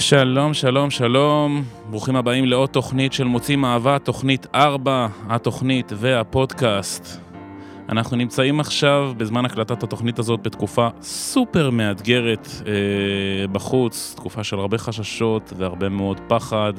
[0.00, 1.62] שלום, שלום, שלום.
[1.90, 7.20] ברוכים הבאים לעוד תוכנית של מוצאים אהבה, תוכנית 4, התוכנית והפודקאסט.
[7.88, 12.72] אנחנו נמצאים עכשיו בזמן הקלטת התוכנית הזאת בתקופה סופר מאתגרת אה,
[13.52, 16.72] בחוץ, תקופה של הרבה חששות והרבה מאוד פחד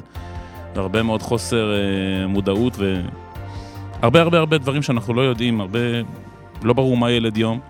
[0.74, 5.78] והרבה מאוד חוסר אה, מודעות והרבה הרבה הרבה דברים שאנחנו לא יודעים, הרבה,
[6.62, 7.60] לא ברור מה ילד יום.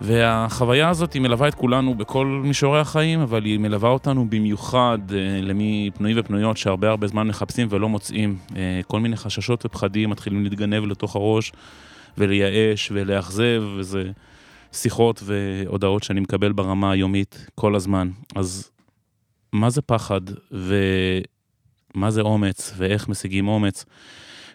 [0.00, 5.40] והחוויה הזאת היא מלווה את כולנו בכל מישורי החיים, אבל היא מלווה אותנו במיוחד אה,
[5.42, 8.38] למי פנויים ופנויות שהרבה הרבה זמן מחפשים ולא מוצאים.
[8.56, 11.52] אה, כל מיני חששות ופחדים מתחילים להתגנב לתוך הראש
[12.18, 14.10] ולייאש ולאכזב, וזה
[14.72, 18.10] שיחות והודעות שאני מקבל ברמה היומית כל הזמן.
[18.34, 18.70] אז
[19.52, 23.84] מה זה פחד ומה זה אומץ ואיך משיגים אומץ?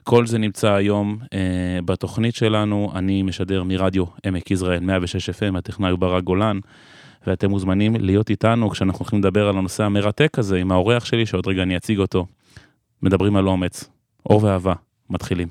[0.04, 1.40] כל זה נמצא היום אה,
[1.86, 6.60] בתוכנית שלנו, אני משדר מרדיו עמק יזרעאל 106 FM, הטכנאי ברק גולן,
[7.28, 11.48] ואתם מוזמנים להיות איתנו כשאנחנו הולכים לדבר על הנושא המרתק הזה עם האורח שלי, שעוד
[11.48, 12.26] רגע אני אציג אותו.
[13.02, 13.90] מדברים על אומץ,
[14.26, 14.74] אור ואהבה,
[15.10, 15.48] מתחילים.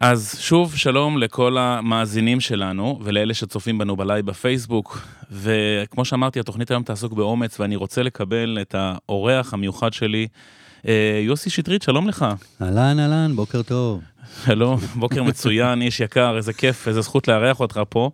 [0.00, 4.98] אז שוב, שלום לכל המאזינים שלנו ולאלה שצופים בנו בלייב בפייסבוק.
[5.30, 10.26] וכמו שאמרתי, התוכנית היום תעסוק באומץ, ואני רוצה לקבל את האורח המיוחד שלי,
[11.26, 12.26] יוסי שטרית, שלום לך.
[12.62, 14.00] אהלן, אהלן, בוקר טוב.
[14.44, 18.10] שלום, בוקר מצוין, איש יקר, איזה כיף, איזה זכות לארח אותך פה.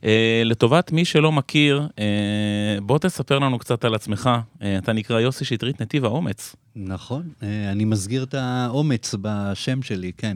[0.00, 0.04] Uh,
[0.44, 2.00] לטובת מי שלא מכיר, uh,
[2.82, 4.30] בוא תספר לנו קצת על עצמך.
[4.58, 6.56] Uh, אתה נקרא יוסי שטרית נתיב האומץ.
[6.76, 10.34] נכון, uh, אני מסגיר את האומץ בשם שלי, כן.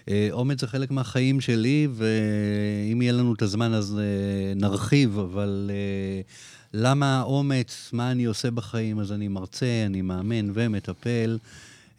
[0.00, 5.70] Uh, אומץ זה חלק מהחיים שלי, ואם יהיה לנו את הזמן אז uh, נרחיב, אבל
[5.70, 6.32] uh,
[6.78, 11.38] למה האומץ, מה אני עושה בחיים, אז אני מרצה, אני מאמן ומטפל.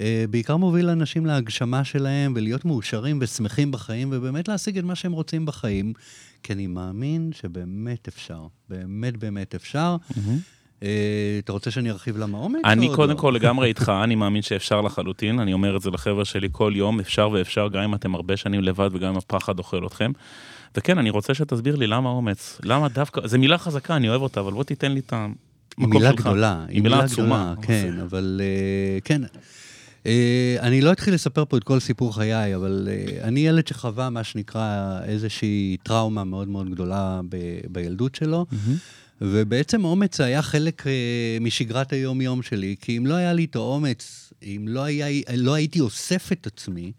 [0.01, 5.11] אה, בעיקר מוביל אנשים להגשמה שלהם ולהיות מאושרים ושמחים בחיים ובאמת להשיג את מה שהם
[5.11, 5.93] רוצים בחיים,
[6.43, 9.95] כי אני מאמין שבאמת אפשר, באמת באמת אפשר.
[10.83, 12.61] אה, אתה רוצה שאני ארחיב למה עומק?
[12.65, 13.19] אני קודם לא?
[13.19, 16.99] כל לגמרי איתך, אני מאמין שאפשר לחלוטין, אני אומר את זה לחבר'ה שלי כל יום,
[16.99, 20.11] אפשר ואפשר, גם אם אתם הרבה שנים לבד וגם אם הפחד אוכל אתכם.
[20.75, 24.39] וכן, אני רוצה שתסביר לי למה אומץ, למה דווקא, זו מילה חזקה, אני אוהב אותה,
[24.39, 25.33] אבל בוא תיתן לי את המקום
[25.77, 25.77] שלך.
[25.77, 26.65] היא מילה גדולה.
[26.69, 27.53] היא מילה עצומה.
[27.61, 29.21] כן, אבל אה, כן.
[30.05, 34.09] אה, אני לא אתחיל לספר פה את כל סיפור חיי, אבל אה, אני ילד שחווה
[34.09, 37.21] מה שנקרא איזושהי טראומה מאוד מאוד גדולה
[37.69, 38.45] בילדות שלו.
[39.21, 40.83] ובעצם אומץ היה חלק
[41.41, 45.05] משגרת היום-יום שלי, כי אם לא היה לי את האומץ, אם לא, היה,
[45.37, 46.91] לא הייתי אוסף את עצמי, אה,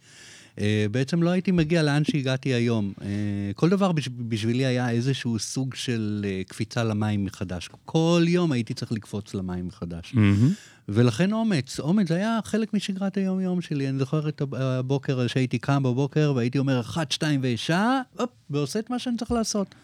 [0.90, 2.92] בעצם לא הייתי מגיע לאן שהגעתי היום.
[3.02, 3.08] אה,
[3.54, 7.68] כל דבר בשבילי היה איזשהו סוג של אה, קפיצה למים מחדש.
[7.84, 10.14] כל יום הייתי צריך לקפוץ למים מחדש.
[10.88, 13.88] ולכן אומץ, אומץ היה חלק משגרת היום-יום שלי.
[13.88, 18.00] אני זוכר את הבוקר שהייתי קם בבוקר והייתי אומר, אחת, שתיים ואישה,
[18.50, 19.74] ועושה את מה שאני צריך לעשות.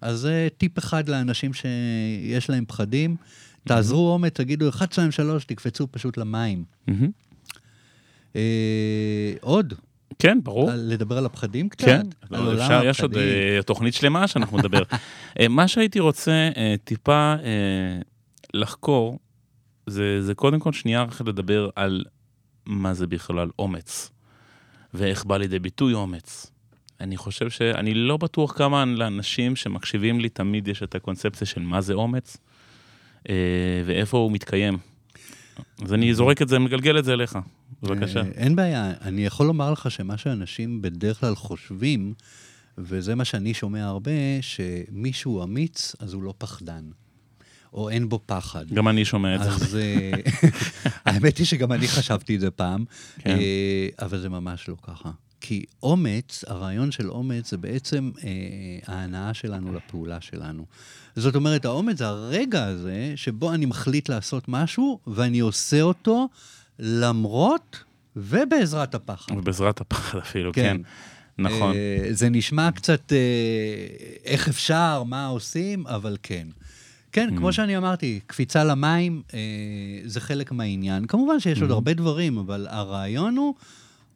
[0.00, 3.16] אז זה טיפ אחד לאנשים שיש להם פחדים.
[3.64, 6.64] תעזרו אומץ, תגידו, אחת, שתיים, שלוש, תקפצו פשוט למים.
[9.40, 9.74] עוד,
[10.18, 10.70] כן, ברור.
[10.74, 11.86] לדבר על הפחדים קצת?
[11.86, 14.82] כן, על לא, אפשר, יש עוד uh, תוכנית שלמה שאנחנו נדבר.
[14.82, 17.42] uh, מה שהייתי רוצה uh, טיפה uh,
[18.54, 19.18] לחקור,
[19.86, 22.04] זה, זה קודם כל שנייה אחת לדבר על
[22.66, 24.10] מה זה בכלל אומץ,
[24.94, 26.50] ואיך בא לידי ביטוי אומץ.
[27.00, 31.80] אני חושב שאני לא בטוח כמה לאנשים שמקשיבים לי תמיד יש את הקונספציה של מה
[31.80, 33.30] זה אומץ, uh,
[33.84, 34.78] ואיפה הוא מתקיים.
[35.82, 37.38] אז אני זורק את זה, מגלגל את זה אליך.
[37.82, 38.20] בבקשה.
[38.20, 38.92] אה, אין בעיה.
[39.02, 42.14] אני יכול לומר לך שמה שאנשים בדרך כלל חושבים,
[42.78, 46.90] וזה מה שאני שומע הרבה, שמישהו אמיץ, אז הוא לא פחדן.
[47.72, 48.68] או אין בו פחד.
[48.68, 49.50] גם אני שומע את זה.
[49.50, 50.10] אז אה,
[51.06, 52.84] האמת היא שגם אני חשבתי את זה פעם,
[53.18, 53.30] כן.
[53.30, 55.10] אה, אבל זה ממש לא ככה.
[55.40, 58.30] כי אומץ, הרעיון של אומץ זה בעצם אה,
[58.94, 60.66] ההנאה שלנו לפעולה שלנו.
[61.16, 66.28] זאת אומרת, האומץ זה הרגע הזה שבו אני מחליט לעשות משהו ואני עושה אותו
[66.78, 67.84] למרות
[68.16, 69.34] ובעזרת הפחד.
[69.36, 70.62] ובעזרת הפחד אפילו, כן.
[70.62, 70.82] כן.
[71.38, 71.74] נכון.
[71.74, 73.18] אה, זה נשמע קצת אה,
[74.24, 76.48] איך אפשר, מה עושים, אבל כן.
[77.12, 77.52] כן, כמו mm.
[77.52, 79.38] שאני אמרתי, קפיצה למים אה,
[80.04, 81.06] זה חלק מהעניין.
[81.06, 81.74] כמובן שיש עוד mm-hmm.
[81.74, 83.54] הרבה דברים, אבל הרעיון הוא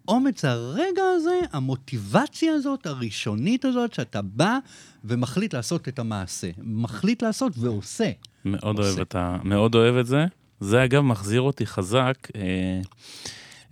[0.09, 4.59] אומץ הרגע הזה, המוטיבציה הזאת, הראשונית הזאת, שאתה בא
[5.05, 6.51] ומחליט לעשות את המעשה.
[6.63, 8.11] מחליט לעשות ועושה.
[8.45, 8.91] מאוד עושה.
[8.91, 9.37] אוהב, את ה...
[9.45, 10.27] מאוד אוהב את זה.
[10.63, 12.81] זה אגב מחזיר אותי חזק, אה,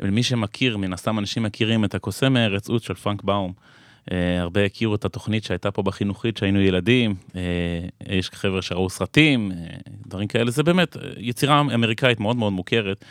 [0.01, 3.53] למי שמכיר, מן הסתם אנשים מכירים את הקוסם מארץ עוץ של פרנק באום.
[4.13, 7.41] אה, הרבה הכירו את התוכנית שהייתה פה בחינוכית שהיינו ילדים, אה,
[8.09, 9.57] יש חבר'ה שראו סרטים, אה,
[10.07, 13.05] דברים כאלה, זה באמת יצירה אמריקאית מאוד מאוד מוכרת.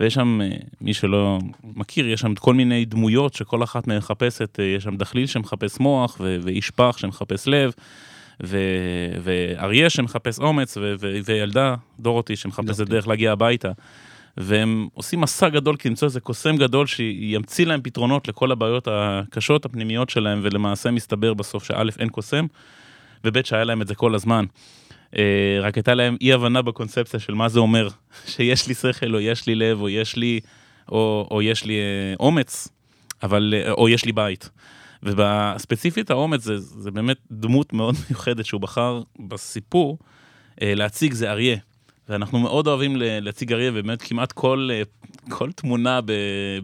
[0.00, 0.40] ויש שם,
[0.80, 5.26] מי שלא מכיר, יש שם כל מיני דמויות שכל אחת מהן מחפשת, יש שם דחליל
[5.26, 7.72] שמחפש מוח, ואיש פח שמחפש לב,
[8.40, 10.78] ואריה שמחפש אומץ,
[11.24, 13.72] וילדה, דורותי, שמחפשת דרך להגיע הביתה.
[14.36, 19.64] והם עושים מסע גדול כי למצוא איזה קוסם גדול שימציא להם פתרונות לכל הבעיות הקשות
[19.64, 22.46] הפנימיות שלהם, ולמעשה מסתבר בסוף שא' אין קוסם,
[23.24, 24.44] וב' שהיה להם את זה כל הזמן.
[25.18, 27.88] אה, רק הייתה להם אי הבנה בקונספציה של מה זה אומר,
[28.32, 30.40] שיש לי שכל, או יש לי לב, או יש לי,
[30.88, 32.68] או, או יש לי אה, אומץ,
[33.22, 34.50] אבל, אה, או יש לי בית.
[35.06, 39.98] ובספציפית האומץ זה, זה באמת דמות מאוד מיוחדת שהוא בחר בסיפור
[40.60, 41.56] להציג זה אריה.
[42.08, 44.68] ואנחנו מאוד אוהבים להציג אריה, ובאמת כמעט כל,
[45.28, 46.12] כל תמונה ב,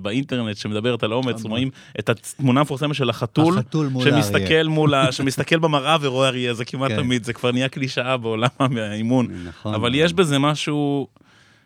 [0.03, 5.13] באינטרנט שמדברת על אומץ, רואים את התמונה המפורסמת של החתול, החתול מול שמסתכל, מול ה,
[5.13, 6.97] שמסתכל במראה ורואה אריה, זה כמעט כן.
[6.97, 8.49] תמיד, זה כבר נהיה קלישאה בעולם
[8.79, 9.29] האימון.
[9.45, 9.75] נכון.
[9.75, 11.07] אבל יש בזה משהו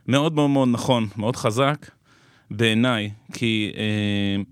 [0.07, 1.91] מאוד מאוד מאוד נכון, מאוד חזק,
[2.51, 4.43] בעיניי, כי אה,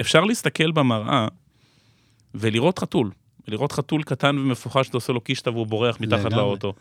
[0.00, 1.28] אפשר להסתכל במראה
[2.34, 3.10] ולראות חתול,
[3.48, 6.72] לראות חתול קטן ומפוחד שאתה עושה לו קישטה והוא בורח מתחת לאוטו.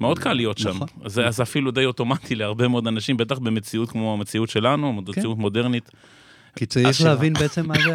[0.00, 0.68] מאוד קל להיות שם.
[0.68, 0.88] נכון.
[1.06, 5.42] זה, זה אפילו די אוטומטי להרבה מאוד אנשים, בטח במציאות כמו המציאות שלנו, מציאות כן.
[5.42, 5.90] מודרנית.
[6.56, 7.10] כי צריך השאלה.
[7.10, 7.92] להבין בעצם מה, זה,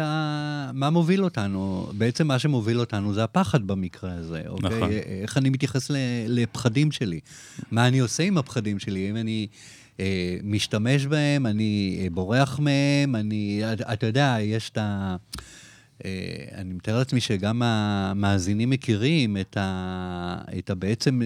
[0.72, 1.88] מה מוביל אותנו.
[1.92, 4.70] בעצם מה שמוביל אותנו זה הפחד במקרה הזה, אוקיי?
[4.76, 4.90] נכון.
[5.22, 5.90] איך אני מתייחס
[6.28, 7.20] לפחדים שלי?
[7.70, 9.10] מה אני עושה עם הפחדים שלי?
[9.10, 9.46] אם אני
[10.42, 13.62] משתמש בהם, אני אה, בורח מהם, אני...
[13.92, 15.16] אתה יודע, יש את ה...
[16.04, 21.22] אה, אני מתאר לעצמי שגם המאזינים מכירים את, ה, את ה בעצם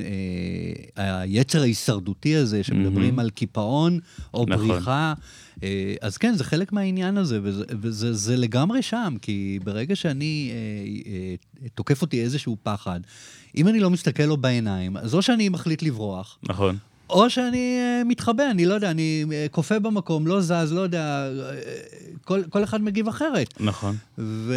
[0.99, 3.23] אה, היצר ההישרדותי הזה, שמדברים mm-hmm.
[3.23, 3.99] על קיפאון
[4.35, 4.69] או נכון.
[4.69, 5.15] בריחה.
[5.63, 10.53] אה, אז כן, זה חלק מהעניין הזה, וזה, וזה זה לגמרי שם, כי ברגע שאני,
[11.75, 13.01] תוקף אותי איזשהו פחד,
[13.57, 16.39] אם אני לא מסתכל לו בעיניים, אז או שאני מחליט לברוח.
[16.43, 16.77] נכון.
[17.11, 21.29] או שאני uh, מתחבא, אני לא יודע, אני uh, כופה במקום, לא זז, לא יודע,
[21.31, 23.55] uh, כל, כל אחד מגיב אחרת.
[23.61, 23.97] נכון.
[24.19, 24.55] ו,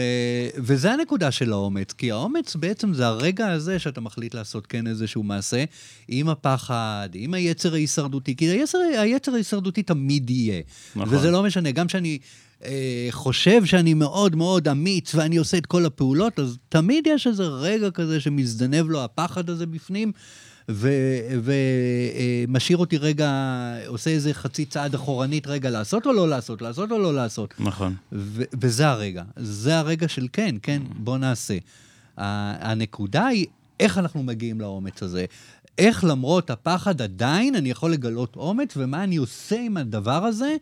[0.55, 5.23] וזה הנקודה של האומץ, כי האומץ בעצם זה הרגע הזה שאתה מחליט לעשות כן איזשהו
[5.23, 5.63] מעשה,
[6.07, 10.61] עם הפחד, עם היצר ההישרדותי, כי היצר, היצר ההישרדותי תמיד יהיה.
[10.95, 11.15] נכון.
[11.15, 12.19] וזה לא משנה, גם שאני...
[13.11, 17.91] חושב שאני מאוד מאוד אמיץ ואני עושה את כל הפעולות, אז תמיד יש איזה רגע
[17.91, 20.11] כזה שמזדנב לו הפחד הזה בפנים,
[22.47, 23.31] ומשאיר אותי רגע,
[23.87, 27.53] עושה איזה חצי צעד אחורנית, רגע, לעשות או לא לעשות, לעשות או לא לעשות.
[27.59, 27.95] נכון.
[28.61, 29.23] וזה הרגע.
[29.35, 31.57] זה הרגע של כן, כן, בוא נעשה.
[32.17, 33.45] הנקודה היא
[33.79, 35.25] איך אנחנו מגיעים לאומץ הזה.
[35.77, 40.55] איך למרות הפחד עדיין אני יכול לגלות אומץ, ומה אני עושה עם הדבר הזה.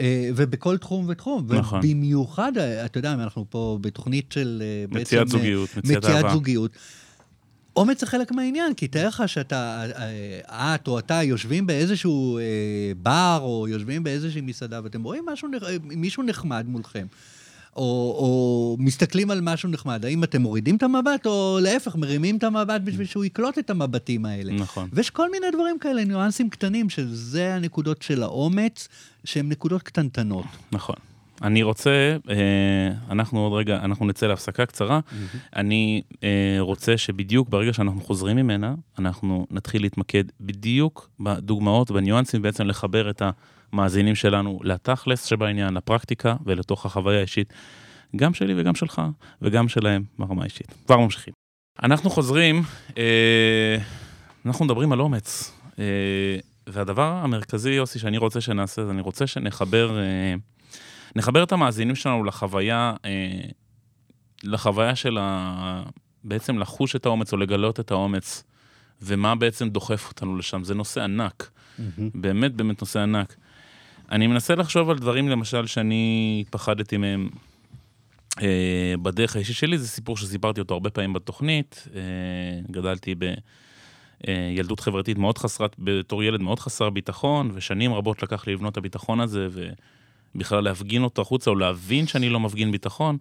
[0.00, 1.46] אה, ובכל תחום ותחום.
[1.48, 1.78] נכון.
[1.78, 6.18] ובמיוחד, אתה יודע, אנחנו פה בתוכנית של אה, מציאת זוגיות, מציאת אהבה.
[6.18, 6.70] מציאת זוגיות.
[7.76, 9.84] אומץ זה חלק מהעניין, כי תאר לך שאתה,
[10.48, 12.42] אה, את או אתה יושבים באיזשהו אה,
[13.02, 15.48] בר, או יושבים באיזושהי מסעדה, ואתם רואים משהו,
[15.82, 17.06] מישהו נחמד מולכם.
[17.76, 17.82] או,
[18.18, 22.80] או מסתכלים על משהו נחמד, האם אתם מורידים את המבט, או להפך, מרימים את המבט
[22.84, 24.52] בשביל שהוא יקלוט את המבטים האלה.
[24.52, 24.88] נכון.
[24.92, 28.88] ויש כל מיני דברים כאלה, ניואנסים קטנים, שזה הנקודות של האומץ,
[29.24, 30.46] שהן נקודות קטנטנות.
[30.72, 30.96] נכון.
[31.42, 32.36] אני רוצה, אה,
[33.10, 35.00] אנחנו עוד רגע, אנחנו נצא להפסקה קצרה.
[35.00, 35.36] Mm-hmm.
[35.56, 42.66] אני אה, רוצה שבדיוק ברגע שאנחנו חוזרים ממנה, אנחנו נתחיל להתמקד בדיוק בדוגמאות, בניואנסים, בעצם
[42.66, 43.22] לחבר את
[43.72, 47.52] המאזינים שלנו לתכלס שבעניין, לפרקטיקה ולתוך החוויה האישית,
[48.16, 49.02] גם שלי וגם שלך,
[49.42, 50.74] וגם שלהם ברמה האישית.
[50.86, 51.34] כבר ממשיכים.
[51.82, 52.62] אנחנו חוזרים,
[52.98, 53.76] אה,
[54.46, 55.52] אנחנו מדברים על אומץ.
[56.66, 59.98] והדבר המרכזי, יוסי, שאני רוצה שנעשה, זה אני רוצה שנחבר...
[61.16, 63.40] נחבר את המאזינים שלנו לחוויה, אה,
[64.44, 65.82] לחוויה של ה...
[66.24, 68.44] בעצם לחוש את האומץ או לגלות את האומץ,
[69.02, 70.64] ומה בעצם דוחף אותנו לשם.
[70.64, 71.82] זה נושא ענק, mm-hmm.
[72.14, 73.36] באמת באמת נושא ענק.
[74.12, 77.28] אני מנסה לחשוב על דברים, למשל, שאני פחדתי מהם
[78.42, 81.88] אה, בדרך האישי שלי, זה סיפור שסיפרתי אותו הרבה פעמים בתוכנית.
[81.94, 82.00] אה,
[82.70, 88.52] גדלתי בילדות אה, חברתית מאוד חסרת, בתור ילד מאוד חסר ביטחון, ושנים רבות לקח לי
[88.52, 89.68] לבנות את הביטחון הזה, ו...
[90.34, 93.16] בכלל להפגין אותו החוצה או להבין שאני לא מפגין ביטחון.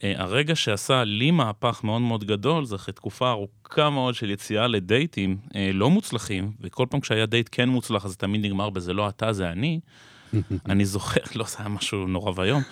[0.00, 4.66] Uh, הרגע שעשה לי מהפך מאוד מאוד גדול, זה אחרי תקופה ארוכה מאוד של יציאה
[4.66, 8.92] לדייטים uh, לא מוצלחים, וכל פעם כשהיה דייט כן מוצלח, אז זה תמיד נגמר בזה
[8.92, 9.80] לא אתה, זה אני.
[10.70, 12.62] אני זוכר, לא, זה היה משהו נורא ואיום.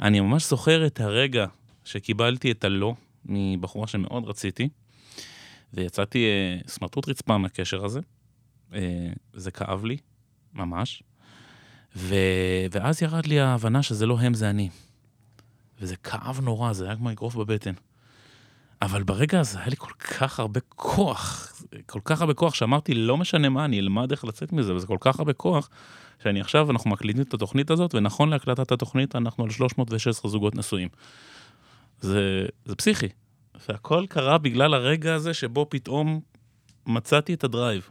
[0.00, 1.46] אני ממש זוכר את הרגע
[1.84, 4.68] שקיבלתי את הלא מבחורה שמאוד רציתי,
[5.74, 6.26] ויצאתי
[6.64, 8.00] uh, סמרטוט רצפה מהקשר הזה.
[8.70, 8.74] Uh,
[9.34, 9.96] זה כאב לי,
[10.54, 11.02] ממש.
[11.96, 12.14] ו...
[12.70, 14.68] ואז ירד לי ההבנה שזה לא הם, זה אני.
[15.84, 17.72] וזה כאב נורא, זה היה כמו אגרוף בבטן.
[18.82, 21.52] אבל ברגע הזה היה לי כל כך הרבה כוח,
[21.86, 24.96] כל כך הרבה כוח, שאמרתי, לא משנה מה, אני אלמד איך לצאת מזה, וזה כל
[25.00, 25.68] כך הרבה כוח,
[26.22, 30.88] שאני עכשיו, אנחנו מקליטים את התוכנית הזאת, ונכון להקלטת התוכנית, אנחנו על 316 זוגות נשואים.
[32.00, 33.08] זה, זה פסיכי.
[33.68, 36.20] והכל קרה בגלל הרגע הזה שבו פתאום
[36.86, 37.88] מצאתי את הדרייב,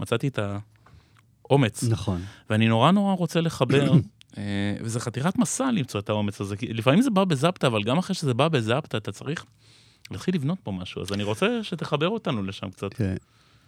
[0.00, 0.38] מצאתי את
[1.48, 1.84] האומץ.
[1.84, 2.22] נכון.
[2.50, 3.92] ואני נורא נורא רוצה לחבר,
[4.80, 8.34] וזה חתירת מסע למצוא את האומץ הזה, לפעמים זה בא בזפטה, אבל גם אחרי שזה
[8.34, 9.44] בא בזפטה, אתה צריך
[10.10, 11.02] להתחיל לבנות פה משהו.
[11.02, 12.94] אז אני רוצה שתחבר אותנו לשם קצת.
[12.94, 13.16] כן.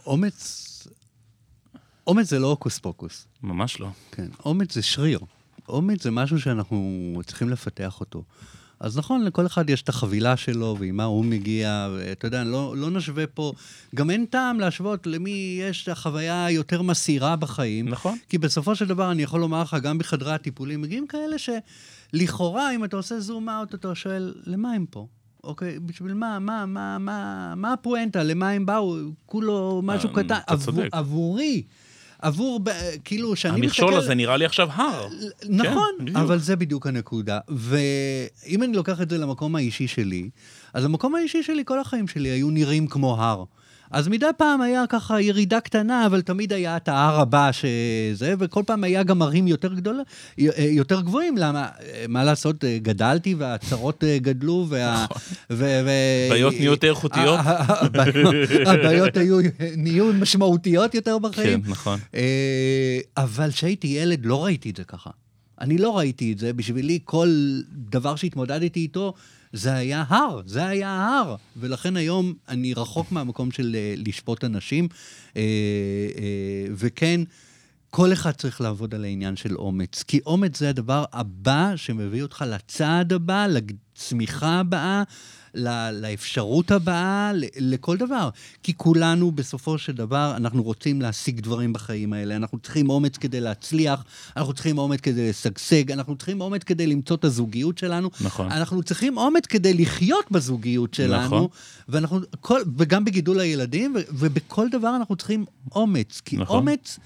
[0.06, 0.86] אומץ,
[2.06, 3.26] אומץ זה לא הוקוס פוקוס.
[3.42, 3.88] ממש לא.
[4.12, 5.20] כן, אומץ זה שריר.
[5.68, 8.22] אומץ זה משהו שאנחנו צריכים לפתח אותו.
[8.80, 12.74] אז נכון, לכל אחד יש את החבילה שלו, ועם מה הוא מגיע, ואתה יודע, לא,
[12.76, 13.52] לא נשווה פה,
[13.94, 17.88] גם אין טעם להשוות למי יש את החוויה היותר מסירה בחיים.
[17.88, 18.18] נכון.
[18.28, 22.84] כי בסופו של דבר, אני יכול לומר לך, גם בחדרי הטיפולים מגיעים כאלה שלכאורה, אם
[22.84, 25.06] אתה עושה זום אאוט, אתה שואל, למה הם פה?
[25.44, 28.22] אוקיי, בשביל מה, מה, מה, מה, מה הפואנטה?
[28.22, 28.96] למה הם באו?
[29.26, 30.38] כולו משהו אה, קטן.
[30.44, 30.88] אתה צודק.
[30.92, 31.62] עבורי,
[32.22, 32.60] עבור,
[33.04, 35.08] כאילו, שאני המכשול הזה נראה לי עכשיו הר.
[35.48, 36.18] נכון, כן, בדיוק.
[36.18, 37.38] אבל זה בדיוק הנקודה.
[37.48, 40.30] ואם אני לוקח את זה למקום האישי שלי,
[40.74, 43.44] אז המקום האישי שלי, כל החיים שלי היו נראים כמו הר.
[43.90, 48.62] אז מדי פעם היה ככה ירידה קטנה, אבל תמיד היה את ההר הבא שזה, וכל
[48.66, 50.02] פעם היה גם הרים יותר גדולים,
[50.58, 51.36] יותר גבוהים.
[51.38, 51.68] למה?
[52.08, 55.06] מה לעשות, גדלתי והצרות גדלו, וה...
[55.50, 57.40] ו- ו- בעיות נהיו יותר איכותיות.
[57.44, 58.34] הבעיות-
[58.66, 59.38] הבעיות היו,
[59.76, 61.62] נהיו משמעותיות יותר בחיים.
[61.62, 61.98] כן, נכון.
[62.14, 65.10] אה, אבל כשהייתי ילד לא ראיתי את זה ככה.
[65.60, 67.28] אני לא ראיתי את זה, בשבילי כל
[67.72, 69.14] דבר שהתמודדתי איתו,
[69.52, 71.36] זה היה הר, זה היה ההר.
[71.56, 74.88] ולכן היום אני רחוק מהמקום של אה, לשפוט אנשים,
[75.36, 75.42] אה,
[76.18, 77.20] אה, וכן,
[77.90, 82.44] כל אחד צריך לעבוד על העניין של אומץ, כי אומץ זה הדבר הבא שמביא אותך
[82.48, 85.02] לצעד הבא, לצמיחה הבאה,
[85.54, 88.28] לאפשרות הבאה, לכל דבר.
[88.62, 92.36] כי כולנו, בסופו של דבר, אנחנו רוצים להשיג דברים בחיים האלה.
[92.36, 94.04] אנחנו צריכים אומץ כדי להצליח,
[94.36, 98.10] אנחנו צריכים אומץ כדי לשגשג, אנחנו צריכים אומץ כדי למצוא את הזוגיות שלנו.
[98.20, 98.52] נכון.
[98.52, 101.46] אנחנו צריכים אומץ כדי לחיות בזוגיות שלנו, נכון.
[101.88, 106.20] ואנחנו, כל, וגם בגידול הילדים, ו- ובכל דבר אנחנו צריכים אומץ.
[106.24, 106.56] כי נכון.
[106.56, 106.98] אומץ...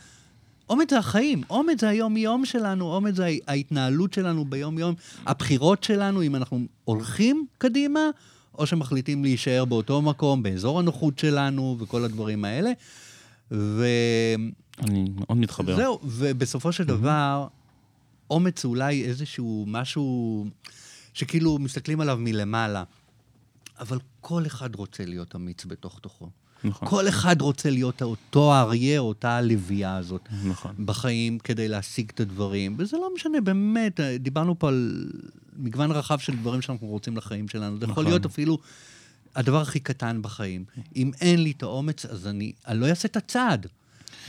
[0.73, 4.95] אומץ זה החיים, אומץ זה היום-יום שלנו, אומץ זה ההתנהלות שלנו ביום-יום,
[5.27, 8.01] הבחירות שלנו, אם אנחנו הולכים קדימה,
[8.59, 12.73] או שמחליטים להישאר באותו מקום, באזור הנוחות שלנו, וכל הדברים האלה.
[13.51, 13.85] וזהו,
[14.79, 15.97] אני מאוד מתחבר.
[16.05, 17.47] ובסופו של דבר,
[18.31, 20.47] אומץ אולי איזשהו משהו
[21.15, 22.85] שכאילו מסתכלים עליו מלמעלה,
[23.81, 26.29] אבל כל אחד רוצה להיות אמיץ בתוך תוכו.
[26.65, 26.89] נכון.
[26.89, 30.75] כל אחד רוצה להיות אותו האריה, אותה הלוויה הזאת נכון.
[30.85, 32.75] בחיים כדי להשיג את הדברים.
[32.79, 35.11] וזה לא משנה, באמת, דיברנו פה על
[35.57, 37.79] מגוון רחב של דברים שאנחנו רוצים לחיים שלנו.
[37.79, 38.05] זה יכול נכון.
[38.05, 38.59] להיות אפילו
[39.37, 40.65] הדבר הכי קטן בחיים.
[40.97, 43.67] אם אין לי את האומץ, אז אני, אני לא אעשה את הצעד.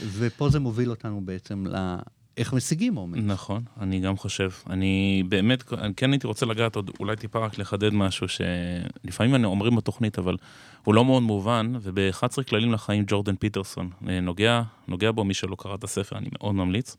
[0.02, 1.96] ופה זה מוביל אותנו בעצם ל...
[2.36, 3.18] איך משיגים אומץ.
[3.22, 4.50] נכון, אני גם חושב.
[4.70, 9.44] אני באמת, אני כן הייתי רוצה לגעת עוד, אולי טיפה רק לחדד משהו שלפעמים אני
[9.44, 10.36] אומרים בתוכנית, אבל
[10.84, 15.56] הוא לא מאוד מובן, וב-11 כללים לחיים ג'ורדן פיטרסון אה, נוגע, נוגע בו, מי שלא
[15.58, 16.96] קרא את הספר, אני מאוד ממליץ.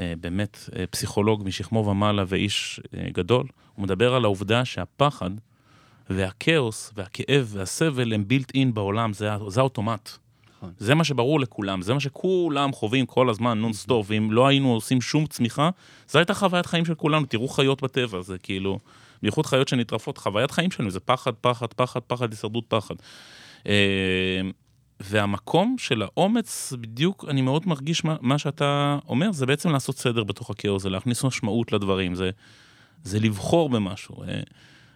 [0.00, 2.80] אה, באמת, אה, פסיכולוג משכמו ומעלה ואיש
[3.12, 5.30] גדול, הוא מדבר על העובדה שהפחד
[6.10, 10.10] והכאוס והכאב והסבל הם built in בעולם, זה, זה האוטומט.
[10.64, 10.86] נכון.
[10.86, 15.00] זה מה שברור לכולם, זה מה שכולם חווים כל הזמן, נונסטופ, ואם לא היינו עושים
[15.00, 15.70] שום צמיחה,
[16.08, 18.78] זו הייתה חוויית חיים של כולנו, תראו חיות בטבע, זה כאילו,
[19.22, 22.94] בייחוד חיות שנטרפות, חוויית חיים שלנו זה פחד, פחד, פחד, פחד, הישרדות, פחד.
[23.66, 23.72] אה,
[25.00, 30.24] והמקום של האומץ, בדיוק, אני מאוד מרגיש מה, מה שאתה אומר, זה בעצם לעשות סדר
[30.24, 32.30] בתוך הכאוס, זה להכניס משמעות לדברים, זה,
[33.04, 34.24] זה לבחור במשהו.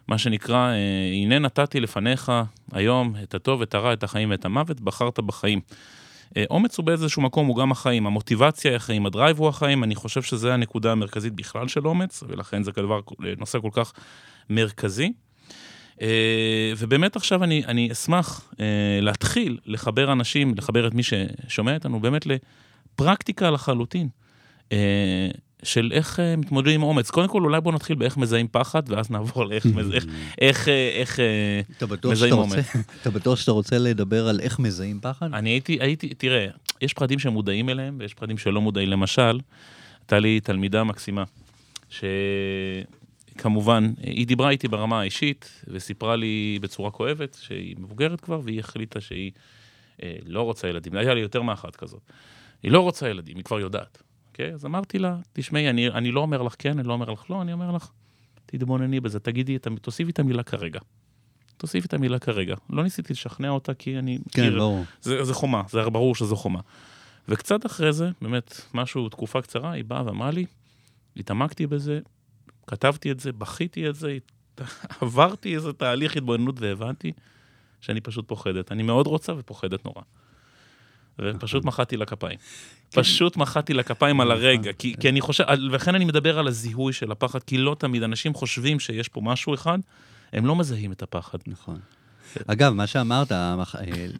[0.09, 2.31] אה, מה שנקרא, אה, הנה נתתי לפניך
[2.71, 5.61] היום את הטוב, את הרע, את החיים ואת המוות, בחרת בחיים.
[6.37, 9.95] אה, אומץ הוא באיזשהו מקום, הוא גם החיים, המוטיבציה היא החיים, הדרייב הוא החיים, אני
[9.95, 12.99] חושב שזו הנקודה המרכזית בכלל של אומץ, ולכן זה כדבר,
[13.37, 13.93] נושא כל כך
[14.49, 15.13] מרכזי.
[16.01, 18.65] אה, ובאמת עכשיו אני, אני אשמח אה,
[19.01, 24.09] להתחיל לחבר אנשים, לחבר את מי ששומע אותנו, באמת לפרקטיקה לחלוטין.
[25.63, 27.09] של איך אה, מתמודדים עם אומץ.
[27.09, 29.71] קודם כל, אולי בואו נתחיל באיך מזהים פחד, ואז נעבור לאיך אה,
[31.19, 31.61] אה,
[32.11, 32.75] מזהים אומץ.
[33.01, 35.33] אתה בטוח שאתה רוצה לדבר על איך מזהים פחד?
[35.33, 36.47] אני הייתי, הייתי, תראה,
[36.81, 38.89] יש פחדים שמודעים אליהם, ויש פחדים שלא מודעים.
[38.89, 39.39] למשל,
[39.99, 41.23] הייתה לי תלמידה מקסימה,
[43.35, 49.01] שכמובן, היא דיברה איתי ברמה האישית, וסיפרה לי בצורה כואבת שהיא מבוגרת כבר, והיא החליטה
[49.01, 49.31] שהיא
[50.03, 50.95] אה, לא רוצה ילדים.
[50.95, 52.01] היה לי יותר מאחת כזאת.
[52.63, 54.03] היא לא רוצה ילדים, היא כבר יודעת.
[54.39, 54.53] אוקיי?
[54.53, 57.41] אז אמרתי לה, תשמעי, אני, אני לא אומר לך כן, אני לא אומר לך לא,
[57.41, 57.91] אני אומר לך,
[58.45, 60.79] תתבונני בזה, תגידי, תוסיפי את המילה כרגע.
[61.57, 62.55] תוסיפי את המילה כרגע.
[62.69, 64.17] לא ניסיתי לשכנע אותה, כי אני...
[64.31, 64.83] כן, ברור.
[65.01, 66.59] זה, זה חומה, זה ברור שזו חומה.
[67.27, 70.45] וקצת אחרי זה, באמת, משהו, תקופה קצרה, היא באה ואמרה לי,
[71.17, 71.99] התעמקתי בזה,
[72.67, 74.17] כתבתי את זה, בכיתי את זה,
[75.01, 77.11] עברתי איזה תהליך התבוננות והבנתי
[77.81, 78.71] שאני פשוט פוחדת.
[78.71, 80.01] אני מאוד רוצה ופוחדת נורא.
[81.23, 81.67] ופשוט נכון.
[81.67, 82.39] מחאתי לה כפיים.
[82.93, 86.93] פשוט מחאתי לה כפיים על הרגע, כי, כי אני חושב, ולכן אני מדבר על הזיהוי
[86.93, 89.79] של הפחד, כי לא תמיד אנשים חושבים שיש פה משהו אחד,
[90.33, 91.37] הם לא מזהים את הפחד.
[91.47, 91.79] נכון.
[92.47, 93.55] אגב, מה שאמרת, אה,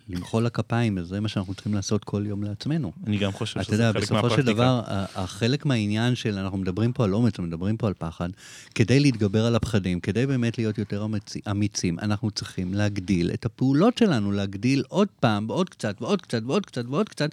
[0.10, 2.92] למחוא לה כפיים, זה מה שאנחנו צריכים לעשות כל יום לעצמנו.
[3.08, 4.54] אני גם חושב אתה שזה יודע, חלק בסופו של מהפרקטיקה.
[4.54, 4.82] דבר,
[5.16, 8.30] החלק מהעניין של, אנחנו מדברים פה על אומץ, מדברים פה על פחד,
[8.76, 13.98] כדי להתגבר על הפחדים, כדי באמת להיות יותר אמיצ- אמיצים, אנחנו צריכים להגדיל את הפעולות
[13.98, 17.30] שלנו, להגדיל עוד פעם, ועוד קצת, ועוד קצת, ועוד קצת, ועוד קצת.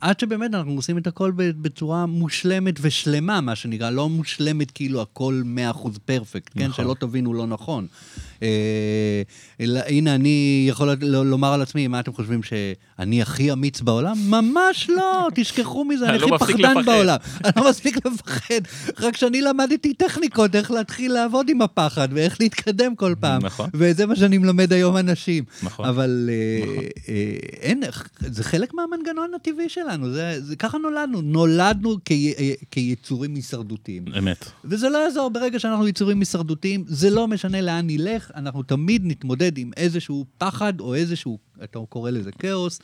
[0.00, 5.42] עד שבאמת אנחנו עושים את הכל בצורה מושלמת ושלמה, מה שנקרא, לא מושלמת כאילו הכל
[5.74, 6.66] 100% פרפקט, כן?
[6.66, 6.84] נכון.
[6.84, 7.86] שלא תבינו לא נכון.
[8.42, 9.22] אה,
[9.60, 14.16] אלא, הנה, אני יכול לומר על עצמי, מה אתם חושבים, שאני הכי אמיץ בעולם?
[14.28, 16.84] ממש לא, תשכחו מזה, אני לא הכי פחדן.
[16.84, 17.16] בעולם.
[17.44, 18.60] אני לא מספיק לפחד,
[18.98, 23.44] רק שאני למדתי טכניקות, איך להתחיל לעבוד עם הפחד, ואיך להתקדם כל פעם.
[23.44, 23.70] נכון.
[23.74, 25.44] וזה מה שאני מלמד היום אנשים.
[25.62, 25.88] נכון.
[25.88, 26.84] אבל אה, נכון.
[27.08, 27.82] אה, אין,
[28.20, 31.20] זה חלק מהמנגנון הטבעי שלנו, זה, זה ככה נולדנו.
[31.20, 34.04] נולדנו כי, אה, כיצורים הישרדותיים.
[34.18, 34.44] אמת.
[34.64, 39.58] וזה לא יעזור, ברגע שאנחנו יצורים הישרדותיים, זה לא משנה לאן נלך, אנחנו תמיד נתמודד
[39.58, 42.80] עם איזשהו פחד או איזשהו, אתה קורא לזה כאוס,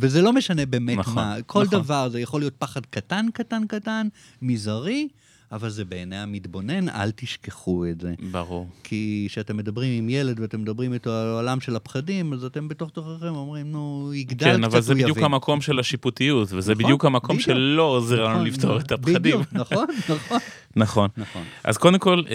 [0.00, 1.36] וזה לא משנה באמת נכון, מה.
[1.46, 1.80] כל נכון.
[1.80, 4.08] דבר, זה יכול להיות פחד קטן, קטן, קטן,
[4.42, 5.08] מזערי,
[5.52, 8.14] אבל זה בעיני המתבונן, אל תשכחו את זה.
[8.30, 8.68] ברור.
[8.84, 12.90] כי כשאתם מדברים עם ילד ואתם מדברים איתו על העולם של הפחדים, אז אתם בתוך
[12.90, 15.24] תוככם אומרים, נו, יגדל קצת, כן, אבל זה הוא בדיוק יבין.
[15.24, 17.46] המקום של השיפוטיות, וזה נכון, בדיוק המקום בדיוק.
[17.46, 19.14] שלא עוזר לנו נכון, לפתור את הפחדים.
[19.14, 20.38] בדיוק, נכון, נכון,
[20.76, 21.08] נכון.
[21.16, 21.42] נכון.
[21.64, 22.34] אז קודם כל, אה,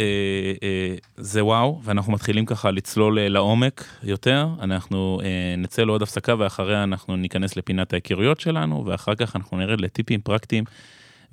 [0.63, 4.47] אה, זה וואו, ואנחנו מתחילים ככה לצלול אה, לעומק יותר.
[4.61, 9.81] אנחנו אה, נצא לעוד הפסקה, ואחריה אנחנו ניכנס לפינת ההיכרויות שלנו, ואחר כך אנחנו נרד
[9.81, 10.63] לטיפים פרקטיים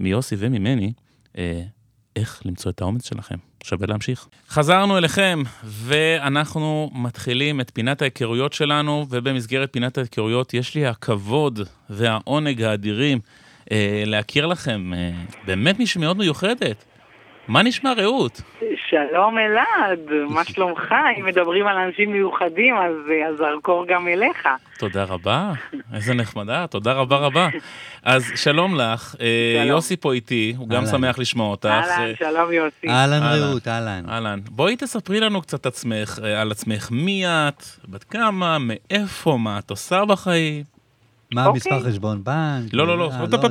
[0.01, 0.93] מיוסי וממני,
[2.17, 3.37] איך למצוא את האומץ שלכם.
[3.65, 4.27] שווה להמשיך.
[4.49, 11.61] חזרנו אליכם, ואנחנו מתחילים את פינת ההיכרויות שלנו, ובמסגרת פינת ההיכרויות יש לי הכבוד
[11.91, 13.21] והעונג האדירים
[13.73, 15.11] אה, להכיר לכם אה,
[15.47, 16.85] באמת מישהי מאוד מיוחדת.
[17.49, 18.43] מה נשמע רעות?
[18.91, 20.95] שלום אלעד, מה שלומך?
[21.19, 22.93] אם מדברים על אנשים מיוחדים, אז
[23.29, 24.49] הזרקור גם אליך.
[24.79, 25.53] תודה רבה,
[25.95, 27.49] איזה נחמדה, תודה רבה רבה.
[28.03, 29.69] אז שלום לך, אה, שלום.
[29.69, 30.87] יוסי פה איתי, הוא גם.
[30.87, 31.67] שמח לשמוע אותך.
[31.67, 32.89] אהלן, אה, שלום יוסי.
[32.89, 33.23] אהלן.
[33.23, 34.05] רעות, אהלן.
[34.09, 39.59] אהלן, בואי תספרי לנו קצת עצמך, אה, על עצמך, מי את, בת כמה, מאיפה, מה
[39.59, 40.65] את עושה בחיים?
[41.35, 41.73] מה אוקיי.
[41.73, 42.73] המספר חשבון בנק?
[42.73, 43.39] לא, לא, לא, תודה.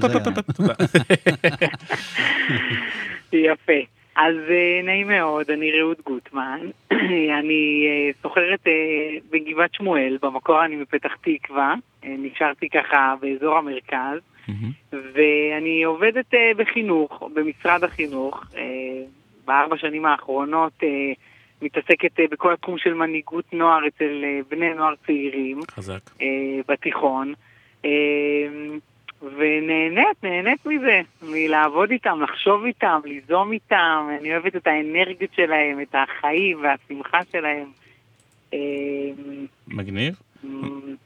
[3.33, 3.81] יפה.
[4.17, 6.59] אז אה, נעים מאוד, אני רעות גוטמן.
[7.39, 11.75] אני אה, סוחרת אה, בגבעת שמואל, במקור אני מפתח תקווה.
[12.03, 14.19] נשארתי ככה באזור המרכז.
[14.91, 18.43] ואני עובדת בחינוך, במשרד החינוך.
[19.45, 20.73] בארבע שנים האחרונות
[21.61, 25.99] מתעסקת בכל התחום של מנהיגות נוער אצל בני נוער צעירים חזק.
[26.67, 27.33] בתיכון.
[29.23, 34.07] אה, ונהנית, נהנית מזה, מלעבוד איתם, לחשוב איתם, ליזום איתם.
[34.19, 37.65] אני אוהבת את האנרגיות שלהם, את החיים והשמחה שלהם.
[38.53, 38.59] אה,
[39.67, 40.15] מגניב.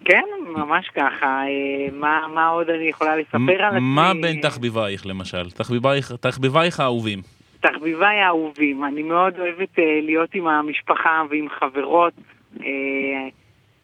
[0.06, 1.26] כן, ממש ככה.
[1.48, 1.48] אה,
[1.94, 3.80] מה, מה עוד אני יכולה לספר על עצמי?
[3.80, 5.50] מה בין תחביבייך למשל?
[5.52, 7.20] תחביבייך- תחביבייך האהובים.
[7.62, 8.84] תחביביי האהובים.
[8.86, 12.14] אני מאוד אוהבת אה, להיות עם המשפחה ועם חברות,
[12.62, 12.68] אה,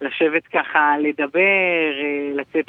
[0.02, 1.40] לשבת ככה, לדבר,
[2.04, 2.66] אה, לצאת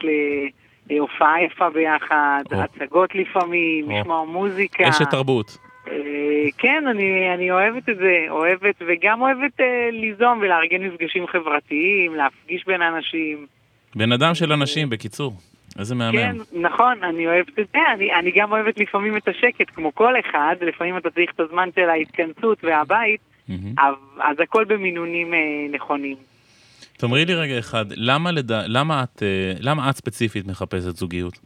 [0.91, 2.57] להופעה יפה ביחד, או.
[2.57, 4.01] הצגות לפעמים, או.
[4.01, 4.89] לשמוע מוזיקה.
[4.89, 5.59] אשת תרבות.
[5.91, 12.15] אה, כן, אני, אני אוהבת את זה, אוהבת, וגם אוהבת אה, ליזום ולארגן מפגשים חברתיים,
[12.15, 13.47] להפגיש בין אנשים.
[13.95, 15.33] בן אדם של אנשים, בקיצור.
[15.79, 16.43] איזה כן, מהמם.
[16.53, 20.57] נכון, אני אוהבת את זה, אני, אני גם אוהבת לפעמים את השקט, כמו כל אחד,
[20.61, 23.75] לפעמים אתה צריך את הזמן של ההתכנסות והבית, מהמם.
[23.79, 25.39] אז, אז הכל במינונים אה,
[25.73, 26.17] נכונים.
[26.99, 31.39] תאמרי לי רגע אחד, למה לדע- למה את, אה, למה את ספציפית מחפשת זוגיות?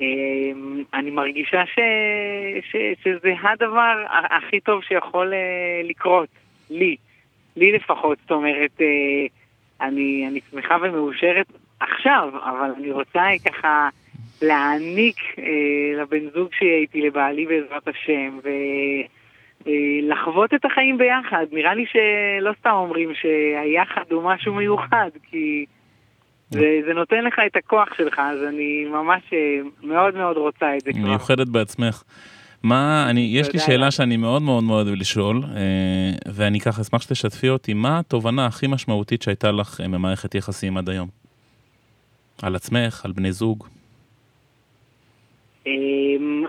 [0.00, 0.06] אה,
[0.94, 1.78] אני מרגישה ש,
[2.70, 3.94] ש, שזה הדבר
[4.30, 5.38] הכי טוב שיכול אה,
[5.88, 6.28] לקרות,
[6.70, 6.96] לי,
[7.56, 8.86] לי לפחות, זאת אומרת, אה,
[9.86, 11.46] אני, אני שמחה ומאושרת
[11.80, 13.88] עכשיו, אבל אני רוצה ככה
[14.42, 15.16] להעניק
[15.98, 18.38] לבן זוג שיהיה איתי, לבעלי בעזרת השם,
[19.66, 21.46] ולחוות את החיים ביחד.
[21.52, 25.64] נראה לי שלא סתם אומרים שהיחד הוא משהו מיוחד, כי
[26.50, 29.38] זה, זה נותן לך את הכוח שלך, אז אני ממש אה,
[29.82, 31.02] מאוד מאוד רוצה את זה כבר.
[31.02, 32.02] מיוחדת בעצמך.
[32.62, 33.90] מה, אני, יש לי שאלה.
[33.90, 38.66] שאני מאוד מאוד מאוד אוהב לשאול, אה, ואני ככה אשמח שתשתפי אותי, מה התובנה הכי
[38.66, 41.08] משמעותית שהייתה לך אה, ממערכת יחסים עד היום?
[42.42, 43.66] על עצמך, על בני זוג?
[45.66, 46.44] אמ,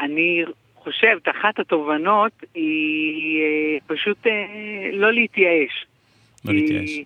[0.00, 0.44] אני
[0.86, 4.32] חושבת, אחת התובנות היא אה, פשוט אה,
[4.92, 5.86] לא להתייאש.
[6.44, 7.00] לא להתייאש.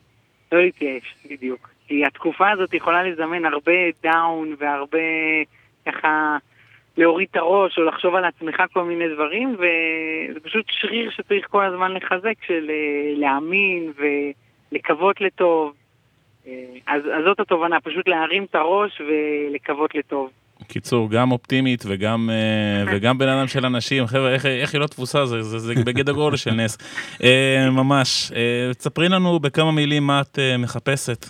[0.52, 1.70] לא להתייאש, בדיוק.
[1.86, 4.98] כי התקופה הזאת יכולה לזמן הרבה דאון והרבה
[5.86, 6.36] ככה
[6.96, 11.64] להוריד את הראש או לחשוב על עצמך כל מיני דברים, וזה פשוט שריר שצריך כל
[11.64, 13.92] הזמן לחזק, של אה, להאמין
[14.72, 15.74] ולקוות לטוב.
[16.86, 20.30] אז, אז זאת התובנה, פשוט להרים את הראש ולקוות לטוב.
[20.72, 24.06] קיצור, גם אופטימית וגם, אה, וגם בן אדם של אנשים.
[24.06, 25.26] חבר'ה, איך, איך היא לא תפוסה?
[25.26, 26.78] זה, זה, זה בגדר גודל של נס.
[27.72, 28.32] ממש.
[28.78, 31.26] תספרי לנו בכמה מילים מה את מחפשת.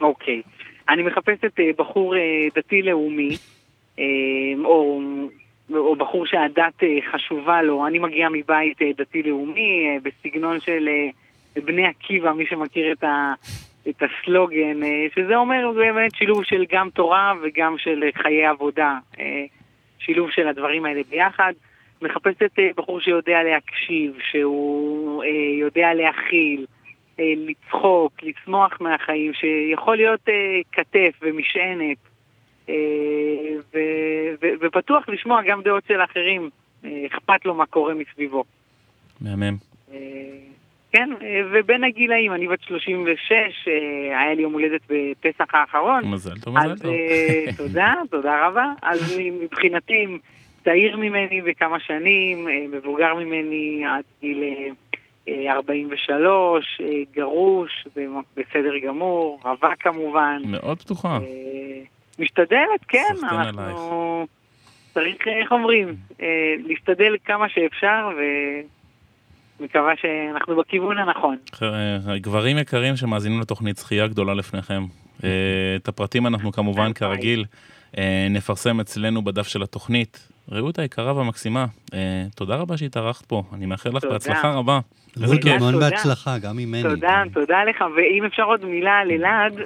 [0.00, 0.42] אוקיי.
[0.44, 0.92] Okay.
[0.92, 2.14] אני מחפשת בחור
[2.54, 3.36] דתי-לאומי.
[4.64, 5.00] או,
[5.72, 7.86] או בחור שהדת אה, חשובה לו.
[7.86, 10.88] אני מגיע מבית אה, דתי-לאומי, אה, בסגנון של
[11.56, 13.34] בני עקיבא, מי שמכיר את, ה,
[13.88, 14.80] את הסלוגן,
[15.14, 18.98] שזה אומר באמת שילוב של גם תורה וגם של חיי עבודה.
[19.98, 21.52] שילוב של הדברים האלה ביחד.
[22.02, 25.24] מחפשת בחור שיודע להקשיב, שהוא
[25.60, 26.66] יודע להכיל,
[27.18, 30.20] לצחוק, לצמוח מהחיים, שיכול להיות
[30.72, 31.96] כתף ומשענת.
[32.68, 32.74] אה,
[34.60, 36.50] ופתוח לשמוע גם דעות של אחרים,
[36.84, 38.44] אה, אכפת לו מה קורה מסביבו.
[39.20, 39.56] מהמם.
[40.94, 41.10] אה, כן,
[41.52, 43.68] ובין הגילאים, אני בת 36,
[44.10, 46.04] היה לי יום הולדת בפסח האחרון.
[46.04, 46.92] מזל טוב, מזל טוב.
[47.56, 48.72] תודה, תודה רבה.
[48.82, 50.06] אז מבחינתי,
[50.64, 54.42] צעיר ממני בכמה שנים, מבוגר ממני עד גיל
[55.48, 56.80] 43,
[57.14, 57.86] גרוש,
[58.36, 60.42] בסדר גמור, רווק כמובן.
[60.46, 61.18] מאוד פתוחה.
[62.18, 64.26] משתדלת, כן, אנחנו...
[64.94, 68.08] צריך, איך אומרים, אה, להשתדל כמה שאפשר,
[69.60, 71.36] ומקווה שאנחנו בכיוון הנכון.
[71.62, 74.82] אה, גברים יקרים שמאזינים לתוכנית זכייה גדולה לפניכם.
[75.24, 75.28] אה,
[75.76, 77.44] את הפרטים אנחנו כמובן, כרגיל,
[78.30, 80.28] נפרסם אצלנו בדף של התוכנית.
[80.52, 81.66] רעות היקרה והמקסימה,
[82.36, 84.78] תודה רבה שהתארחת פה, אני מאחל לך בהצלחה רבה.
[85.22, 85.52] איזה כיף.
[85.52, 86.82] המון בהצלחה, גם ממני.
[86.82, 89.60] תודה, תודה לך, ואם אפשר עוד מילה על אלעד,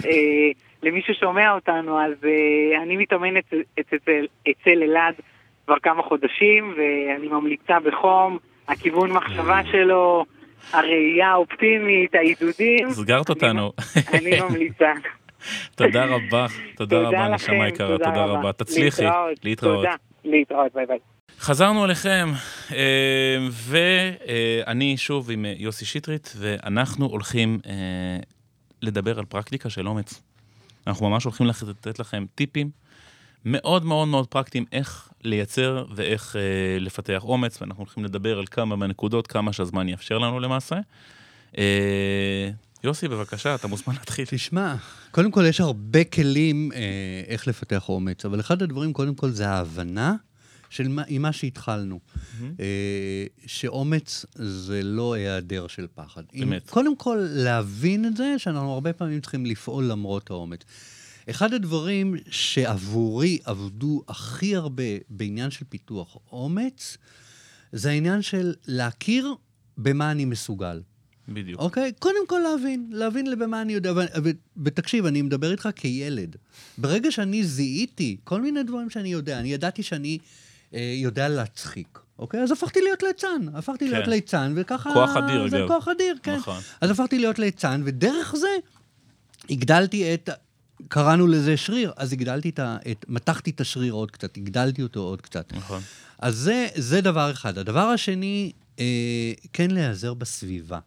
[0.82, 3.44] למי ששומע אותנו, אז uh, אני מתאמנת
[4.50, 5.14] אצל אלעד
[5.66, 8.38] כבר כמה חודשים, ואני ממליצה בחום,
[8.68, 10.24] הכיוון מחשבה שלו,
[10.72, 12.90] הראייה האופטימית, העידודים.
[12.90, 13.72] סגרת אותנו.
[14.14, 14.92] אני ממליצה.
[15.74, 18.52] תודה רבה, תודה רבה, נשמה יקרה, תודה רבה.
[18.52, 19.04] תצליחי,
[19.44, 19.76] להתראות.
[19.76, 20.98] תודה, להתראות, ביי ביי.
[21.38, 22.28] חזרנו אליכם,
[22.72, 27.72] אה, ואני שוב עם יוסי שטרית, ואנחנו הולכים אה,
[28.82, 30.22] לדבר על פרקטיקה של אומץ.
[30.86, 32.70] אנחנו ממש הולכים לתת לכם טיפים
[33.44, 38.76] מאוד מאוד מאוד פרקטיים איך לייצר ואיך אה, לפתח אומץ, ואנחנו הולכים לדבר על כמה
[38.76, 40.76] מהנקודות, כמה שהזמן יאפשר לנו למעשה.
[41.58, 42.50] אה,
[42.84, 44.24] יוסי, בבקשה, אתה מוזמן להתחיל.
[44.28, 44.74] תשמע,
[45.10, 46.80] קודם כל יש הרבה כלים אה,
[47.26, 50.14] איך לפתח אומץ, אבל אחד הדברים, קודם כל, זה ההבנה
[50.70, 52.00] של מה, עם מה שהתחלנו.
[52.00, 52.42] Mm-hmm.
[52.60, 56.22] אה, שאומץ זה לא היעדר של פחד.
[56.32, 56.62] באמת.
[56.62, 60.60] עם, קודם כל, להבין את זה, שאנחנו הרבה פעמים צריכים לפעול למרות האומץ.
[61.30, 66.96] אחד הדברים שעבורי עבדו הכי הרבה בעניין של פיתוח אומץ,
[67.72, 69.34] זה העניין של להכיר
[69.78, 70.82] במה אני מסוגל.
[71.28, 71.60] בדיוק.
[71.60, 71.92] אוקיי?
[71.98, 73.92] קודם כל להבין, להבין במה אני יודע.
[74.64, 76.36] ותקשיב, אני מדבר איתך כילד.
[76.78, 80.18] ברגע שאני זיהיתי כל מיני דברים שאני יודע, אני ידעתי שאני
[80.74, 81.98] אה, יודע להצחיק.
[82.18, 82.40] אוקיי?
[82.40, 83.46] אז הפכתי להיות ליצן.
[83.54, 83.90] הפכתי כן.
[83.90, 84.92] להיות ליצן, וככה...
[84.92, 85.50] כוח אדיר, אגב.
[85.50, 86.36] זה כוח אדיר, כן.
[86.36, 86.60] נכון.
[86.80, 88.48] אז הפכתי להיות ליצן, ודרך זה
[89.50, 90.30] הגדלתי את...
[90.88, 92.76] קראנו לזה שריר, אז הגדלתי את ה...
[92.90, 95.52] את, מתחתי את השריר עוד קצת, הגדלתי אותו עוד קצת.
[95.52, 95.82] נכון.
[96.18, 97.58] אז זה, זה דבר אחד.
[97.58, 100.78] הדבר השני, אה, כן להיעזר בסביבה.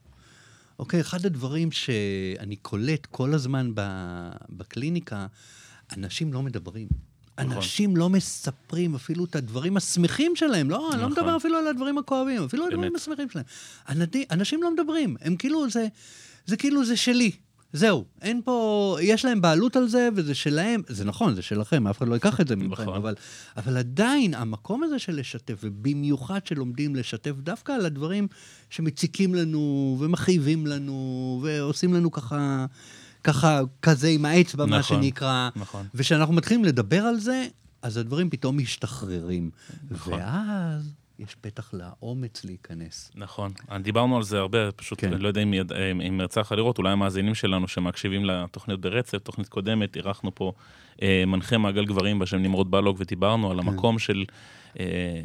[0.80, 3.72] אוקיי, אחד הדברים שאני קולט כל הזמן
[4.50, 5.28] בקליניקה,
[5.98, 6.88] אנשים לא מדברים.
[7.40, 7.58] נכון.
[7.58, 10.70] אנשים לא מספרים אפילו את הדברים השמחים שלהם.
[10.70, 10.92] לא, נכון.
[10.92, 11.24] אני לא נכון.
[11.24, 13.46] מדבר אפילו על הדברים הכואבים, אפילו על הדברים השמחים שלהם.
[14.32, 15.88] אנשים לא מדברים, הם כאילו, זה,
[16.46, 17.32] זה כאילו, זה שלי.
[17.74, 21.98] זהו, אין פה, יש להם בעלות על זה, וזה שלהם, זה נכון, זה שלכם, אף
[21.98, 22.96] אחד לא ייקח את זה ממכם, נכון.
[22.96, 23.16] אבל,
[23.58, 28.28] אבל עדיין, המקום הזה של לשתף, ובמיוחד שלומדים לשתף דווקא על הדברים
[28.70, 32.66] שמציקים לנו, ומכאיבים לנו, ועושים לנו ככה
[33.24, 35.50] ככה, כזה עם האצבע, נכון, מה שנקרא.
[35.56, 35.86] נכון.
[35.96, 37.48] וכשאנחנו מתחילים לדבר על זה,
[37.82, 39.50] אז הדברים פתאום משתחררים.
[39.90, 40.14] נכון.
[40.14, 41.01] ואז...
[41.22, 43.12] יש פתח לאומץ להיכנס.
[43.16, 43.52] נכון.
[43.80, 45.14] דיברנו על זה הרבה, פשוט כן.
[45.14, 45.54] לא יודע אם,
[46.08, 50.52] אם יצא לך לראות, אולי המאזינים שלנו שמקשיבים לתוכניות ברצף, תוכנית קודמת, אירחנו פה
[51.02, 53.68] אה, מנחה מעגל גברים בשם נמרוד בלוג, ודיברנו על כן.
[53.68, 54.26] המקום של
[54.80, 55.22] אה,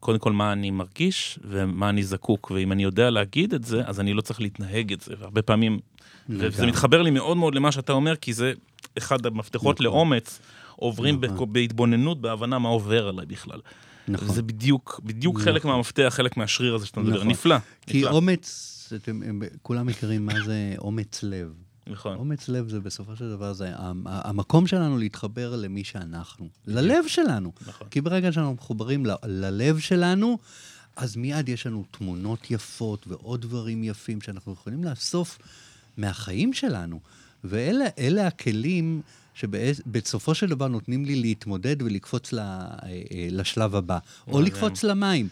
[0.00, 4.00] קודם כל מה אני מרגיש ומה אני זקוק, ואם אני יודע להגיד את זה, אז
[4.00, 5.78] אני לא צריך להתנהג את זה, והרבה פעמים,
[6.28, 8.52] וזה מתחבר לי מאוד מאוד למה שאתה אומר, כי זה
[8.98, 9.84] אחד המפתחות נכון.
[9.84, 10.40] לאומץ,
[10.76, 11.52] עוברים נכון.
[11.52, 13.60] בהתבוננות, בהבנה מה עובר עליי בכלל.
[14.10, 14.34] נכון.
[14.34, 15.52] זה בדיוק, בדיוק נכון.
[15.52, 17.28] חלק מהמפתח, חלק מהשריר הזה שאתה מדבר, נכון.
[17.28, 17.56] נפלא.
[17.86, 18.10] כי נפלא.
[18.10, 21.52] אומץ, אתם, הם, כולם מכירים מה זה אומץ לב.
[21.86, 22.16] נכון.
[22.16, 23.70] אומץ לב זה בסופו של דבר, זה
[24.06, 27.52] המקום שלנו להתחבר למי שאנחנו, ללב שלנו.
[27.66, 27.88] נכון.
[27.88, 30.38] כי ברגע שאנחנו מחוברים ל- ללב שלנו,
[30.96, 35.38] אז מיד יש לנו תמונות יפות ועוד דברים יפים שאנחנו יכולים לאסוף
[35.96, 37.00] מהחיים שלנו.
[37.44, 39.02] ואלה הכלים
[39.34, 44.40] שבסופו של דבר נותנים לי להתמודד ולקפוץ אה, אה, לשלב הבא, או.
[44.40, 45.28] לקפוץ למים.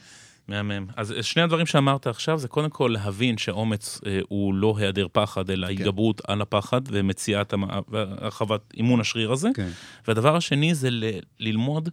[0.48, 0.87] מהמם.
[0.96, 5.50] אז שני הדברים שאמרת עכשיו זה קודם כל להבין שאומץ אה, הוא לא היעדר פחד,
[5.50, 7.54] אלא התגברות על הפחד ומציאת
[7.88, 9.48] והרחבת אימון השריר הזה.
[9.54, 9.68] כן.
[10.08, 11.88] והדבר השני זה ל- ללמוד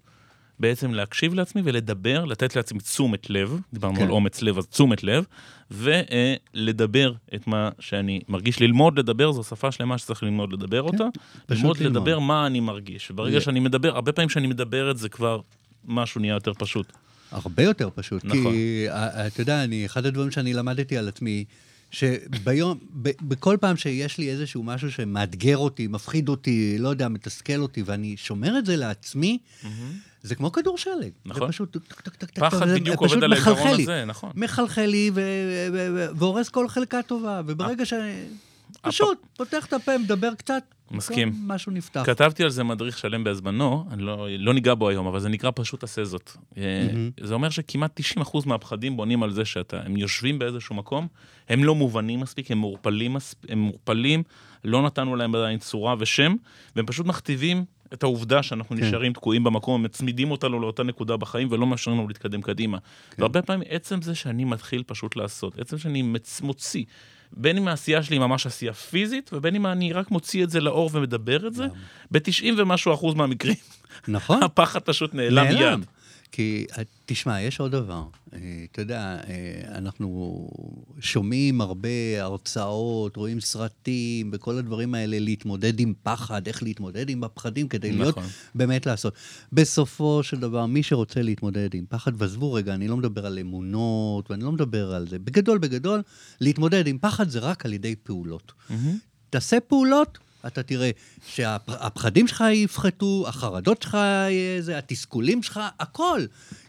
[0.60, 4.04] בעצם להקשיב לעצמי ולדבר, לתת לעצמי תשומת לב, דיברנו כן.
[4.04, 5.26] על אומץ לב, אז תשומת לב,
[5.72, 8.62] ולדבר את מה שאני מרגיש.
[8.62, 10.98] ללמוד לדבר זו שפה שלמה שצריך ללמוד לדבר אותה.
[10.98, 11.98] כן, פשוט ללמוד.
[11.98, 13.12] לדבר מה אני מרגיש.
[13.12, 15.40] וברגע ל- שאני מדבר, הרבה פעמים כשאני מדבר את זה כבר,
[15.86, 16.94] משהו נהיה יותר פשוט.
[17.32, 18.26] הרבה יותר פשוט.
[18.26, 18.52] נכון.
[18.52, 21.46] כי, אתה יודע, אני, אחד הדברים שאני למדתי על עצמי,
[21.92, 27.58] שביום, ב, בכל פעם שיש לי איזשהו משהו שמאתגר אותי, מפחיד אותי, לא יודע, מתסכל
[27.62, 29.38] אותי, ואני שומר את זה לעצמי,
[30.26, 31.12] זה כמו כדור שלג.
[31.26, 31.42] נכון.
[31.42, 31.78] זה פשוט
[32.34, 33.80] פחד בדיוק עובד על העיקרון.
[33.82, 34.32] הזה, נכון.
[34.36, 35.12] מחלחל לי
[36.16, 37.94] והורס כל חלקה טובה, וברגע ש...
[38.82, 41.32] פשוט פותח את הפה, מדבר קצת, מסכים.
[41.32, 42.04] פתאום משהו נפתח.
[42.06, 45.52] כתבתי על זה מדריך שלם בזמנו, אני לא, לא ניגע בו היום, אבל זה נקרא
[45.56, 46.32] פשוט עשה זאת.
[46.58, 46.88] אה,
[47.20, 51.08] זה אומר שכמעט 90% מהפחדים בונים על זה שאתה, הם יושבים באיזשהו מקום,
[51.50, 53.18] הם לא מובנים מספיק, הם מעורפלים,
[53.50, 54.24] הם מעורפלים,
[54.64, 56.36] לא נתנו להם עדיין צורה ושם,
[56.76, 58.84] והם פשוט מכתיבים את העובדה שאנחנו כן.
[58.84, 62.78] נשארים תקועים במקום, מצמידים אותנו לאותה נקודה בחיים ולא מאפשרים לנו להתקדם קדימה.
[63.20, 66.84] והרבה פעמים עצם זה שאני מתחיל פשוט לעשות, עצם שאני מצ- מוציא,
[67.32, 70.60] בין אם העשייה שלי היא ממש עשייה פיזית, ובין אם אני רק מוציא את זה
[70.60, 71.66] לאור ומדבר את זה,
[72.12, 73.56] ב-90 ומשהו אחוז מהמקרים,
[74.08, 74.44] נכון.
[74.48, 75.86] הפחד פשוט נעלם מיד.
[76.36, 78.04] כי, אה, תשמע, יש עוד דבר.
[78.34, 78.40] אה,
[78.72, 80.48] אתה יודע, אה, אנחנו
[81.00, 87.68] שומעים הרבה הרצאות, רואים סרטים וכל הדברים האלה, להתמודד עם פחד, איך להתמודד עם הפחדים
[87.68, 88.30] כדי להיות נכון.
[88.56, 89.14] באמת לעשות.
[89.54, 94.32] בסופו של דבר, מי שרוצה להתמודד עם פחד, ועזבו רגע, אני לא מדבר על אמונות,
[94.32, 95.20] ואני לא מדבר על זה.
[95.20, 96.02] בגדול, בגדול,
[96.42, 98.52] להתמודד עם פחד זה רק על ידי פעולות.
[98.70, 98.98] מהמם.
[99.30, 100.92] תעשה פעולות, אתה תראה
[101.28, 103.98] שהפחדים שלך יפחתו, החרדות שלך,
[104.60, 106.22] זה, התסכולים שלך, הכל.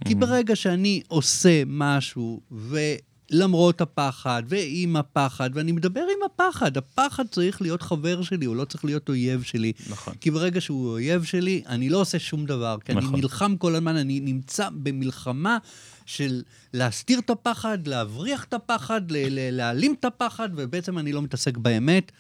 [0.04, 7.62] כי ברגע שאני עושה משהו, ולמרות הפחד, ועם הפחד, ואני מדבר עם הפחד, הפחד צריך
[7.62, 9.72] להיות חבר שלי, הוא לא צריך להיות אויב שלי.
[9.90, 10.14] נכון.
[10.20, 13.08] כי ברגע שהוא אויב שלי, אני לא עושה שום דבר, כי נכון.
[13.12, 15.58] אני נלחם כל הזמן, אני נמצא במלחמה
[16.06, 21.22] של להסתיר את הפחד, להבריח את הפחד, ל- ל- להעלים את הפחד, ובעצם אני לא
[21.22, 22.12] מתעסק באמת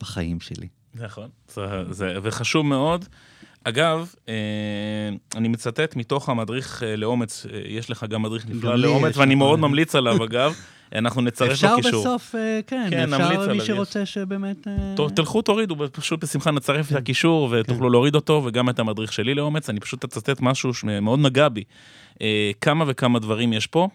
[0.00, 0.68] בחיים שלי.
[1.00, 3.04] נכון, זה, זה, וחשוב מאוד.
[3.64, 4.34] אגב, אה,
[5.36, 9.34] אני מצטט מתוך המדריך אה, לאומץ, אה, יש לך גם מדריך נפלא לאומץ, ואני.
[9.34, 10.54] מאוד ממליץ עליו, אגב.
[10.94, 12.00] אנחנו נצרף אפשר בקישור.
[12.00, 12.34] בסוף,
[12.66, 13.60] כן, כן, אפשר מי.
[13.60, 14.66] שרוצה שבאמת...
[15.14, 19.70] תלכו תורידו, פשוט בשמחה נצרף את הקישור ותוכלו להוריד אותו, וגם את המדריך שלי לאומץ.
[19.70, 21.64] אני פשוט אצטט משהו שמאוד נגע בי.
[22.60, 23.88] כמה וכמה דברים יש פה.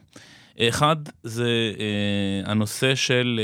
[0.59, 1.49] אחד, זה
[2.45, 3.39] הנושא של...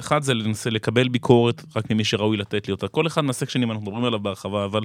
[0.00, 2.88] אחד זה לנסה לקבל ביקורת רק ממי שראוי לתת לי אותה.
[2.88, 4.82] כל אחד מהסקשנים אנחנו מדברים עליו בהרחבה, אבל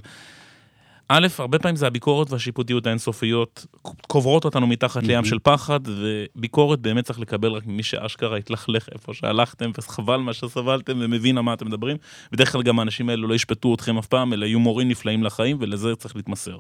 [1.12, 3.66] א', הרבה פעמים זה הביקורת והשיפוטיות האינסופיות
[4.08, 9.14] קוברות אותנו מתחת לים של פחד, וביקורת באמת צריך לקבל רק ממי שאשכרה התלכלך איפה
[9.14, 11.98] שהלכתם, וחבל מה שסבלתם ומבין על מה אתם מדברים.
[12.32, 15.58] בדרך כלל גם האנשים האלו לא ישפטו אתכם אף פעם, אלא יהיו מורים נפלאים לחיים,
[15.60, 16.58] ולזה צריך להתמסר.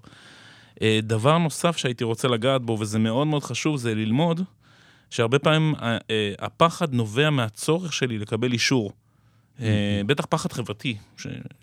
[0.81, 4.41] אה, דבר נוסף שהייתי רוצה לגעת בו, וזה מאוד מאוד חשוב, זה ללמוד
[5.09, 8.91] שהרבה פעמים אה, אה, הפחד נובע מהצורך שלי לקבל אישור.
[9.61, 10.97] אה, בטח פחד חברתי,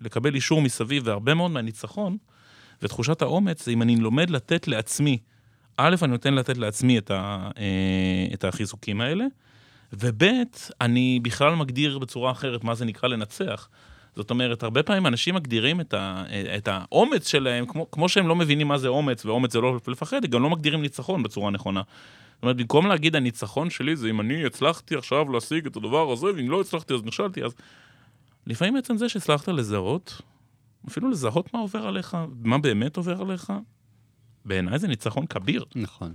[0.01, 2.17] לקבל אישור מסביב, והרבה מאוד מהניצחון
[2.81, 5.17] ותחושת האומץ זה אם אני לומד לתת לעצמי,
[5.77, 7.49] א', אני נותן לתת לעצמי את, ה,
[8.33, 9.25] את החיזוקים האלה,
[9.93, 10.23] וב',
[10.81, 13.69] אני בכלל מגדיר בצורה אחרת מה זה נקרא לנצח.
[14.15, 16.23] זאת אומרת, הרבה פעמים אנשים מגדירים את, ה,
[16.57, 20.23] את האומץ שלהם, כמו, כמו שהם לא מבינים מה זה אומץ, ואומץ זה לא לפחד,
[20.23, 21.81] הם גם לא מגדירים ניצחון בצורה נכונה.
[22.37, 26.25] זאת אומרת, במקום להגיד הניצחון שלי זה אם אני הצלחתי עכשיו להשיג את הדבר הזה,
[26.25, 27.51] ואם לא הצלחתי אז נכשלתי, אז...
[28.47, 30.21] לפעמים עצם זה שהצלחת לזהות,
[30.87, 33.53] אפילו לזהות מה עובר עליך, מה באמת עובר עליך,
[34.45, 35.65] בעיניי זה ניצחון כביר.
[35.75, 36.13] נכון.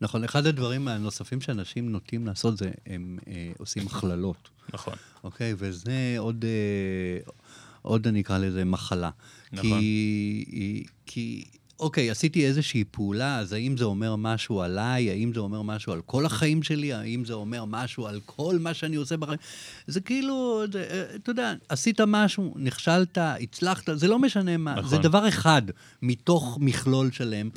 [0.00, 4.94] נכון, אחד הדברים הנוספים שאנשים נוטים לעשות זה, הם אה, עושים הכללות, נכון.
[5.24, 5.54] אוקיי?
[5.56, 7.30] וזה עוד, אה,
[7.82, 9.10] עוד אני אקרא לזה מחלה.
[9.52, 9.70] נכון.
[9.70, 11.44] כי, כי,
[11.80, 15.10] אוקיי, עשיתי איזושהי פעולה, אז האם זה אומר משהו עליי?
[15.10, 16.92] האם זה אומר משהו על כל החיים שלי?
[16.92, 19.38] האם זה אומר משהו על כל מה שאני עושה בחיים?
[19.86, 24.90] זה כאילו, זה, אה, אתה יודע, עשית משהו, נכשלת, הצלחת, זה לא משנה מה, נכון.
[24.90, 25.62] זה דבר אחד
[26.02, 27.48] מתוך מכלול שלם.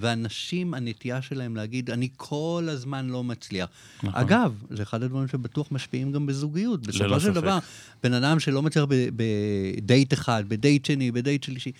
[0.00, 3.68] ואנשים, הנטייה שלהם להגיד, אני כל הזמן לא מצליח.
[4.02, 4.20] נכון.
[4.20, 6.86] אגב, זה אחד הדברים שבטוח משפיעים גם בזוגיות.
[6.86, 7.34] בסופו של ספק.
[7.34, 7.58] דבר,
[8.02, 8.84] בן אדם שלא מצליח
[9.16, 11.72] בדייט אחד, בדייט שני, בדייט שלישי,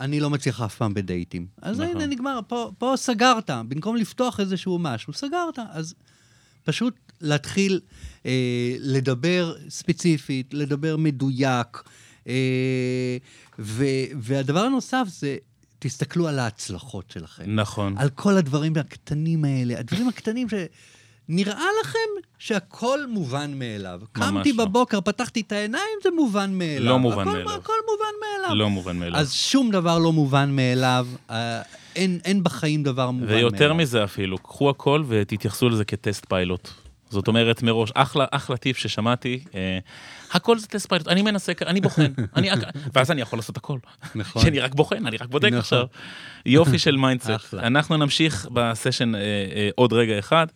[0.00, 1.46] אני לא מצליח אף פעם בדייטים.
[1.62, 1.96] אז נכון.
[1.96, 3.50] הנה, נגמר, פה, פה סגרת.
[3.50, 5.58] במקום לפתוח איזשהו משהו, סגרת.
[5.70, 5.94] אז
[6.64, 7.80] פשוט להתחיל
[8.26, 11.82] אה, לדבר ספציפית, לדבר מדויק.
[12.28, 13.16] אה,
[13.58, 13.84] ו,
[14.20, 15.36] והדבר הנוסף זה,
[15.78, 17.56] תסתכלו על ההצלחות שלכם.
[17.56, 17.98] נכון.
[17.98, 20.46] על כל הדברים הקטנים האלה, הדברים הקטנים
[21.30, 21.98] שנראה לכם
[22.38, 24.00] שהכל מובן מאליו.
[24.12, 24.64] קמתי לא.
[24.64, 26.84] בבוקר, פתחתי את העיניים, זה מובן מאליו.
[26.84, 27.50] לא מובן הכל, מאליו.
[27.50, 28.54] הכל מובן מאליו.
[28.54, 29.20] לא מובן מאליו.
[29.20, 31.62] אז שום דבר לא מובן מאליו, אה,
[31.96, 33.38] אין, אין בחיים דבר מובן מאליו.
[33.38, 36.68] ויותר מזה אפילו, קחו הכל ותתייחסו לזה כטסט פיילוט.
[37.10, 39.78] זאת אומרת, מראש, אחלה, אחלה טיפ ששמעתי, אה,
[40.32, 42.50] הכל זה טסט פיילוט, אני מנסה, אני בוחן, אני,
[42.94, 43.78] ואז אני יכול לעשות הכל.
[44.14, 44.42] נכון.
[44.42, 45.58] שאני רק בוחן, אני רק בודק נכון.
[45.58, 45.86] עכשיו.
[46.46, 47.54] יופי של mindset.
[47.68, 50.46] אנחנו נמשיך בסשן אה, אה, עוד רגע אחד.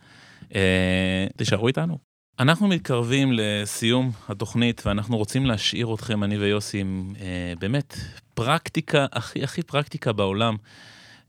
[0.54, 1.98] אה, תישארו איתנו.
[2.38, 7.96] אנחנו מתקרבים לסיום התוכנית, ואנחנו רוצים להשאיר אתכם, אני ויוסי, עם אה, באמת
[8.34, 10.56] פרקטיקה, הכי הכי פרקטיקה בעולם.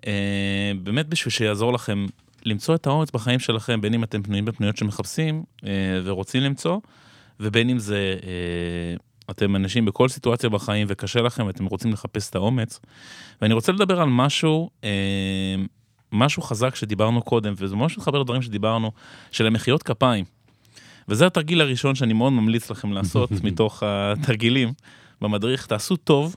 [0.08, 2.06] אה, באמת בשביל שיעזור לכם
[2.46, 5.70] למצוא את האומץ בחיים שלכם, בין אם אתם פנויים בפנויות שמחפשים אה,
[6.04, 6.80] ורוצים למצוא,
[7.40, 8.96] ובין אם זה אה,
[9.32, 12.80] אתם אנשים בכל סיטואציה בחיים וקשה לכם ואתם רוצים לחפש את האומץ.
[13.42, 14.90] ואני רוצה לדבר על משהו, אה,
[16.15, 18.91] משהו חזק שדיברנו קודם, וזה ממש מתחבר לדברים שדיברנו,
[19.32, 20.25] של המחיאות כפיים.
[21.08, 24.73] וזה התרגיל הראשון שאני מאוד ממליץ לכם לעשות מתוך התרגילים
[25.21, 25.65] במדריך.
[25.65, 26.36] תעשו טוב,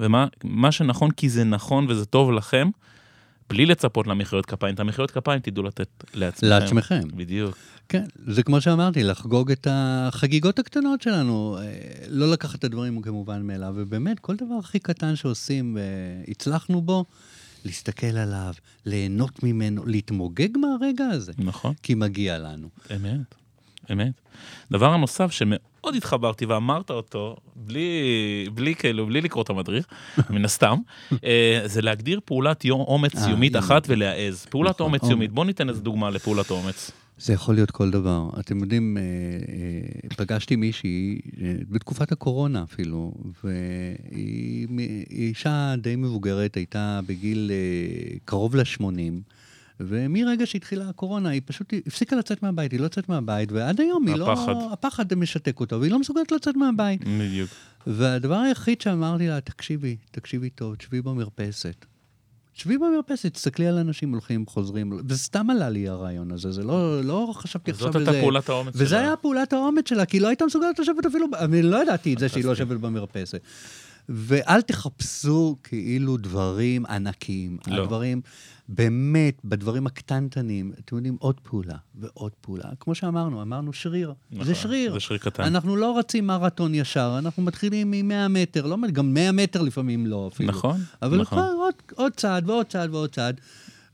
[0.00, 2.70] ומה מה שנכון כי זה נכון וזה טוב לכם,
[3.48, 4.74] בלי לצפות למחיאות כפיים.
[4.74, 6.46] את המחיאות כפיים תדעו לתת לעצמכם.
[6.46, 7.00] לעצמכם.
[7.14, 7.56] בדיוק.
[7.88, 11.64] כן, זה כמו שאמרתי, לחגוג את החגיגות הקטנות שלנו, אה,
[12.08, 15.78] לא לקחת את הדברים כמובן מאליו, ובאמת, כל דבר הכי קטן שעושים
[16.26, 17.04] והצלחנו בו,
[17.66, 21.74] להסתכל עליו, ליהנות ממנו, להתמוגג מהרגע הזה, נכון.
[21.82, 22.68] כי מגיע לנו.
[22.96, 23.34] אמת,
[23.92, 24.12] אמת.
[24.70, 29.86] דבר הנוסף שמאוד התחברתי ואמרת אותו, בלי, בלי כאילו, בלי לקרוא את המדריך,
[30.30, 30.76] מן הסתם,
[31.24, 33.56] אה, זה להגדיר פעולת יום אומץ אה, יומית.
[33.56, 34.46] אחת ולהעז.
[34.50, 35.02] פעולת נכון, אומץ.
[35.10, 36.90] יומית, בואו ניתן איזה דוגמה לפעולת אומץ.
[37.18, 38.30] זה יכול להיות כל דבר.
[38.40, 43.12] אתם יודעים, אה, אה, פגשתי מישהי, אה, בתקופת הקורונה אפילו,
[43.44, 44.68] והיא
[45.10, 47.50] היא אישה די מבוגרת, הייתה בגיל
[48.24, 48.84] קרוב ל-80,
[49.80, 54.14] ומרגע שהתחילה הקורונה, היא פשוט הפסיקה לצאת מהבית, היא לא יוצאת מהבית, ועד היום היא
[54.22, 54.52] הפחד.
[54.52, 54.72] לא...
[54.72, 57.04] הפחד משתק אותה, והיא לא מסוגלת לצאת מהבית.
[57.04, 57.50] בדיוק.
[57.86, 61.86] והדבר היחיד שאמרתי לה, תקשיבי, תקשיבי טוב, תשבי במרפסת.
[62.56, 67.30] תשבי במרפסת, תסתכלי על אנשים הולכים, חוזרים, וסתם עלה לי הרעיון הזה, זה לא, לא
[67.34, 68.10] חשבתי עכשיו זאת על זה.
[68.10, 69.00] הייתה פעולת האומץ וזה שלה.
[69.00, 72.18] היה פעולת האומץ שלה, כי היא לא הייתה מסוגלת לשבת אפילו, אני לא ידעתי את
[72.18, 73.40] זה שהיא לא יושבת במרפסת.
[74.08, 77.58] ואל תחפשו כאילו דברים ענקיים.
[77.66, 77.82] לא.
[77.82, 78.20] הדברים,
[78.68, 82.64] באמת, בדברים הקטנטנים, אתם יודעים, עוד פעולה ועוד פעולה.
[82.80, 84.12] כמו שאמרנו, אמרנו שריר.
[84.32, 84.92] נכון, זה שריר.
[84.92, 85.42] זה שריר קטן.
[85.42, 90.30] אנחנו לא רצים מרתון ישר, אנחנו מתחילים מ-100 מטר, לא, גם 100 מטר לפעמים לא
[90.34, 90.48] אפילו.
[90.48, 91.38] נכון, אבל נכון.
[91.38, 93.40] כבר עוד, עוד צעד ועוד צעד ועוד צעד.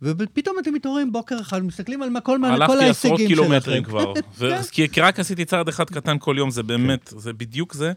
[0.04, 3.28] ופתאום אתם מתעוררים בוקר אחד, מסתכלים על מה- כל, מה- כל הלכתי ההישגים עשרות שלכם.
[3.28, 4.20] קילומטרים כבר, כן.
[4.38, 7.92] ו- כי כי רק עשיתי צעד אחד קטן כל יום, זה באמת, זה בדיוק זה.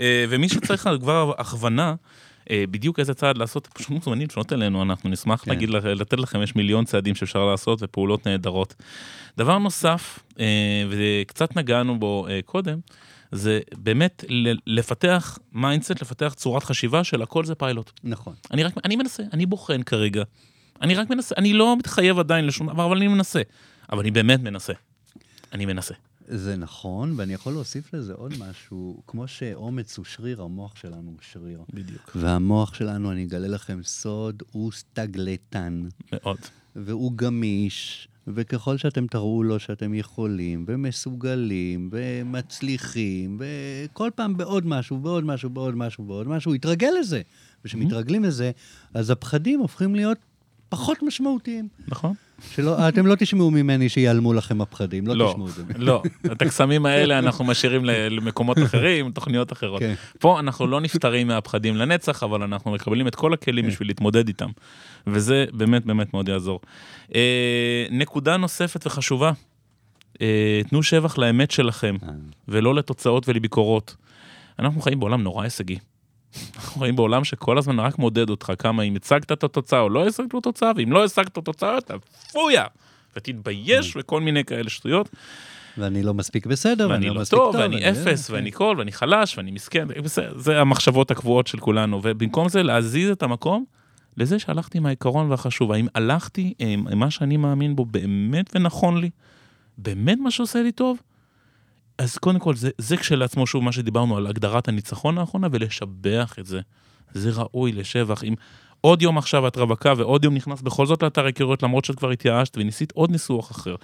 [0.00, 1.94] אה, ומי שצריך כבר הכוונה,
[2.50, 5.50] אה, בדיוק איזה צעד לעשות, פשוט מוזמנים לפנות אלינו, אנחנו נשמח כן.
[5.50, 8.74] להגיד, לתת לכם, יש מיליון צעדים שאפשר לעשות ופעולות נהדרות.
[9.38, 12.78] דבר נוסף, אה, וקצת נגענו בו קודם,
[13.32, 14.24] זה באמת
[14.66, 17.90] לפתח mindset, לפתח צורת חשיבה של הכל זה פיילוט.
[18.04, 18.34] נכון.
[18.50, 20.22] אני רק, אני מנסה, אני בוחן כרגע.
[20.82, 23.42] אני רק מנסה, אני לא מתחייב עדיין לשום דבר, אבל אני מנסה.
[23.92, 24.72] אבל אני באמת מנסה.
[25.52, 25.94] אני מנסה.
[26.28, 31.18] זה נכון, ואני יכול להוסיף לזה עוד משהו, כמו שאומץ הוא שריר, המוח שלנו הוא
[31.32, 31.62] שריר.
[31.74, 32.10] בדיוק.
[32.14, 36.36] והמוח שלנו, אני אגלה לכם סוד, הוא סטגלטן, מאוד.
[36.76, 45.24] והוא גמיש, וככל שאתם תראו לו שאתם יכולים, ומסוגלים, ומצליחים, וכל פעם בעוד משהו, בעוד
[45.24, 47.22] משהו, בעוד משהו, בעוד משהו, הוא יתרגל לזה.
[47.64, 48.50] וכשמתרגלים לזה,
[48.94, 50.18] אז הפחדים הופכים להיות
[50.68, 51.68] פחות משמעותיים.
[51.88, 52.14] נכון?
[52.50, 55.62] שלא, אתם לא תשמעו ממני שיעלמו לכם הפחדים, לא, לא, תשמעו את זה.
[55.76, 56.02] לא.
[56.32, 59.80] את הקסמים האלה אנחנו משאירים למקומות אחרים, תוכניות אחרות.
[59.80, 59.94] כן.
[60.18, 63.32] פה אנחנו לא נפטרים מהפחדים לנצח, אבל אנחנו מקבלים את כל כן.
[63.32, 64.50] הכלים בשביל להתמודד איתם.
[65.06, 66.60] וזה באמת באמת מאוד יעזור.
[67.14, 69.32] אה, נקודה נוספת וחשובה,
[70.20, 71.96] אה, תנו שבח לאמת שלכם.
[72.02, 72.08] אה,
[72.48, 73.96] ולא לתוצאות ולביקורות.
[74.58, 75.78] אנחנו חיים בעולם נורא הישגי.
[76.56, 80.06] אנחנו חיים בעולם שכל הזמן רק מודד אותך כמה אם הצגת את התוצאה או לא
[80.06, 81.94] הצגת את התוצאה, ואם לא הצגת את התוצאה אתה
[82.32, 82.64] פויה,
[83.16, 85.08] ותתבייש וכל מיני כאלה שטויות,
[85.78, 87.54] ואני לא מספיק בסדר, ואני לא לא מספיק טוב.
[87.54, 89.88] ואני אפס, ואני קול, ואני חלש, ואני מסכן,
[90.36, 93.64] זה המחשבות הקבועות של כולנו, ובמקום זה להזיז את המקום,
[94.16, 95.72] לזה שהלכתי עם העיקרון והחשוב.
[95.72, 99.10] האם הלכתי עם מה שאני מאמין בו באמת ונכון לי?
[99.78, 100.98] באמת מה שעושה לי טוב?
[101.98, 106.46] אז קודם כל, זה, זה כשלעצמו שוב מה שדיברנו על הגדרת הניצחון האחרונה, ולשבח את
[106.46, 106.60] זה.
[107.14, 108.24] זה ראוי לשבח.
[108.24, 108.34] אם
[108.80, 112.10] עוד יום עכשיו את רווקה ועוד יום נכנס בכל זאת לאתר היכרויות, למרות שאת כבר
[112.10, 113.74] התייאשת וניסית עוד ניסוח אחר.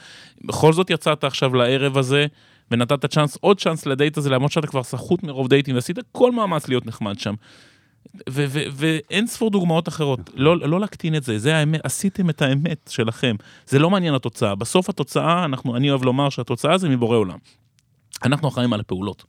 [0.45, 2.27] בכל זאת יצאת עכשיו לערב הזה,
[2.71, 6.69] ונתת צ'אנס, עוד צ'אנס לדייט הזה, למרות שאתה כבר סחוט מרוב דייטים, ועשית כל מאמץ
[6.69, 7.35] להיות נחמד שם.
[8.27, 13.37] ואין ספור דוגמאות אחרות, לא, לא להקטין את זה, זה האמת, עשיתם את האמת שלכם,
[13.67, 17.39] זה לא מעניין התוצאה, בסוף התוצאה, אנחנו, אני אוהב לומר שהתוצאה זה מבורא עולם.
[18.23, 19.25] אנחנו אחראים על הפעולות.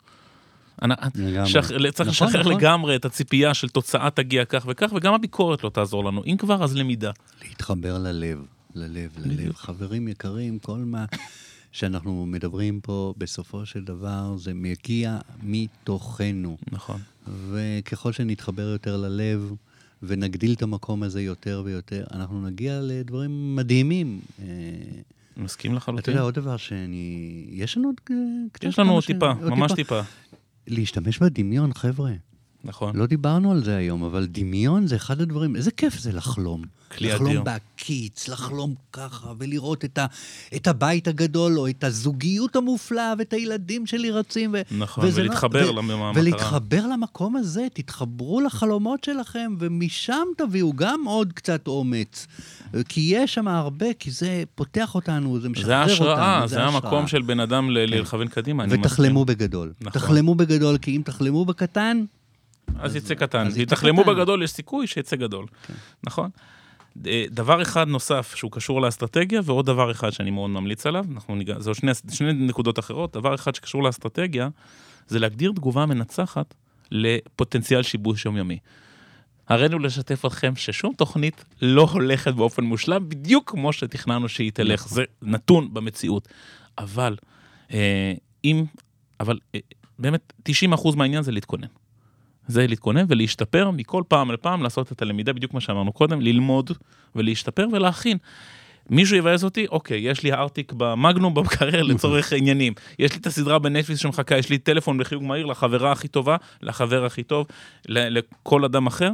[1.46, 1.68] שח...
[1.68, 2.54] צריך נכון, לשחרר נכון.
[2.54, 6.24] לגמרי את הציפייה של תוצאה תגיע כך וכך, וגם הביקורת לא תעזור לנו.
[6.26, 7.12] אם כבר, אז למידה.
[7.42, 9.54] להתחבר ללב, ללב, ללב.
[9.56, 11.06] חברים יקרים, כל מה
[11.72, 16.58] שאנחנו מדברים פה, בסופו של דבר, זה מגיע מתוכנו.
[16.72, 17.02] נכון.
[17.52, 19.54] וככל שנתחבר יותר ללב,
[20.04, 24.20] ונגדיל את המקום הזה יותר ויותר, אנחנו נגיע לדברים מדהימים.
[25.38, 26.02] מסכים לחלוטין.
[26.02, 27.46] אתה יודע, עוד דבר שאני...
[27.50, 28.16] יש לנו עוד אה,
[28.52, 28.64] קצת...
[28.64, 30.02] יש לנו עוד טיפה, ממש טיפה.
[30.68, 32.12] להשתמש בדמיון, חבר'ה.
[32.64, 32.96] נכון.
[32.96, 36.62] לא דיברנו על זה היום, אבל דמיון זה אחד הדברים, איזה כיף זה לחלום.
[36.98, 37.28] כלי אדיר.
[37.28, 40.06] לחלום בהקיץ, לחלום ככה, ולראות את, ה,
[40.56, 44.54] את הבית הגדול, או את הזוגיות המופלאה, ואת הילדים שלי רצים.
[44.54, 46.12] ו, נכון, ולהתחבר לא, למטרה.
[46.16, 52.28] ולהתחבר למקום הזה, תתחברו לחלומות שלכם, ומשם תביאו גם עוד קצת אומץ.
[52.90, 55.88] כי יש שם הרבה, כי זה פותח אותנו, זה משחרר אותנו.
[55.88, 57.74] זה השראה, זה, זה המקום של בן אדם כן.
[57.74, 58.66] לכוון קדימה.
[58.70, 59.74] ותחלמו בגדול.
[59.82, 60.02] נכון.
[60.02, 62.04] תחלמו בגדול, כי אם תחלמו בקטן...
[62.82, 63.48] אז יצא קטן.
[63.58, 65.46] אם תחלמו בגדול, יש סיכוי שיצא גדול.
[65.68, 65.74] כן.
[66.04, 66.30] נכון?
[67.08, 71.36] אה, דבר אחד נוסף שהוא קשור לאסטרטגיה, ועוד דבר אחד שאני מאוד ממליץ עליו, אנחנו
[71.36, 74.50] ניגע, זה שני, שני נקודות אחרות, דבר אחד שקשור לאסטרטגיה,
[75.08, 76.54] זה להגדיר תגובה מנצחת
[76.92, 78.58] לפוטנציאל שיבוש יומיומי.
[79.50, 84.96] הרינו לשתף אתכם ששום תוכנית לא הולכת באופן מושלם, בדיוק כמו שתכננו שהיא תלך, נכון.
[84.96, 86.28] זה נתון במציאות.
[86.78, 87.16] אבל,
[87.74, 88.14] אה,
[88.44, 88.66] אם,
[89.20, 89.60] אבל אה,
[90.00, 91.68] באמת, 90% מהעניין זה להתכונן.
[92.52, 96.72] זה להתכונן ולהשתפר מכל פעם לפעם, לעשות את הלמידה, בדיוק מה שאמרנו קודם, ללמוד
[97.16, 98.18] ולהשתפר ולהכין.
[98.90, 102.74] מישהו יבאס אותי, אוקיי, יש לי הארטיק במגנום במקרר לצורך עניינים.
[103.00, 107.06] יש לי את הסדרה בנטפליס שמחכה, יש לי טלפון בחיוג מהיר לחברה הכי טובה, לחבר
[107.06, 107.48] הכי טוב,
[107.86, 109.12] לכל אדם אחר.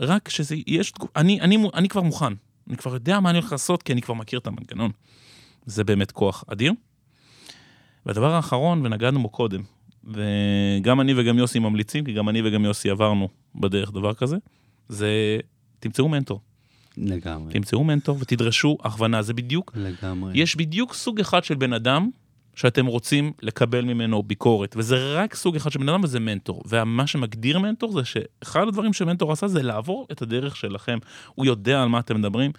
[0.00, 2.32] רק שזה, יש, אני, אני, אני כבר מוכן,
[2.68, 4.90] אני כבר יודע מה אני הולך לעשות, כי אני כבר מכיר את המנגנון.
[5.66, 6.72] זה באמת כוח אדיר.
[8.06, 9.62] והדבר האחרון, ונגענו בו קודם,
[10.04, 14.36] וגם אני וגם יוסי ממליצים, כי גם אני וגם יוסי עברנו בדרך דבר כזה,
[14.88, 15.38] זה
[15.80, 16.40] תמצאו מנטור.
[16.96, 17.52] לגמרי.
[17.52, 20.32] תמצאו מנטור ותדרשו הכוונה, זה בדיוק, לגמרי.
[20.34, 22.10] יש בדיוק סוג אחד של בן אדם
[22.54, 26.62] שאתם רוצים לקבל ממנו ביקורת, וזה רק סוג אחד של בן אדם וזה מנטור.
[26.68, 30.98] ומה שמגדיר מנטור זה שאחד הדברים שמנטור עשה זה לעבור את הדרך שלכם.
[31.34, 32.50] הוא יודע על מה אתם מדברים.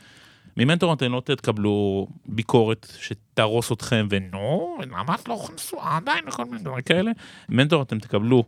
[0.58, 6.64] ממנטור אתם לא תקבלו ביקורת שתהרוס אתכם, ונו, למה את לא נשואה עדיין וכל מיני
[6.64, 7.12] דברים כאלה.
[7.50, 8.44] מנטור אתם תקבלו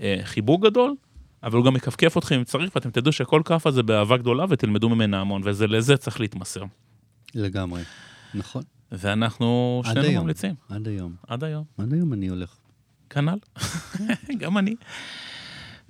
[0.00, 0.94] אה, חיבוק גדול,
[1.42, 4.88] אבל הוא גם מכפכף אתכם אם צריך, ואתם תדעו שכל כאפה זה באהבה גדולה ותלמדו
[4.88, 6.62] ממנה המון, ולזה צריך להתמסר.
[7.34, 7.82] לגמרי,
[8.34, 8.62] נכון.
[8.92, 10.54] ואנחנו שנינו היום, ממליצים.
[10.68, 11.14] עד היום.
[11.26, 11.64] עד היום.
[11.78, 12.56] עד היום אני הולך.
[13.10, 13.38] כנ"ל,
[14.40, 14.74] גם אני.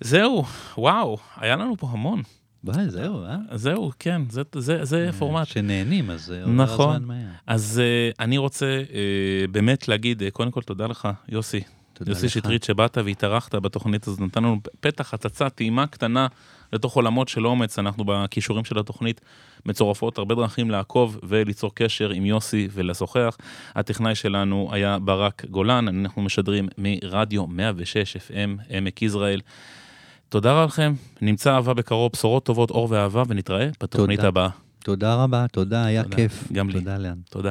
[0.00, 0.44] זהו,
[0.78, 2.22] וואו, היה לנו פה המון.
[2.66, 3.36] ביי, זהו, אה?
[3.54, 5.46] זהו, כן, זה, זה, זה אה, פורמט.
[5.46, 6.94] שנהנים, אז זה עובר נכון.
[6.94, 7.28] הזמן מהר.
[7.46, 11.60] אז uh, אני רוצה uh, באמת להגיד, uh, קודם כל תודה לך, יוסי.
[11.92, 12.32] תודה יוסי לך.
[12.32, 16.26] שטרית, שבאת והתארחת בתוכנית הזאת, נתן לנו פתח, הצצה, טעימה קטנה
[16.72, 17.78] לתוך עולמות של אומץ.
[17.78, 19.20] אנחנו בכישורים של התוכנית
[19.66, 23.36] מצורפות הרבה דרכים לעקוב וליצור קשר עם יוסי ולשוחח.
[23.74, 29.40] הטכנאי שלנו היה ברק גולן, אנחנו משדרים מרדיו 106 FM, עמק יזרעאל.
[30.28, 34.28] תודה רבה לכם, נמצא אהבה בקרוב, בשורות טובות, אור ואהבה, ונתראה בתוכנית תודה.
[34.28, 34.48] הבאה.
[34.84, 36.16] תודה רבה, תודה, היה תודה.
[36.16, 36.48] כיף.
[36.52, 36.78] גם לי.
[36.78, 37.18] תודה, לאן.
[37.30, 37.50] תודה.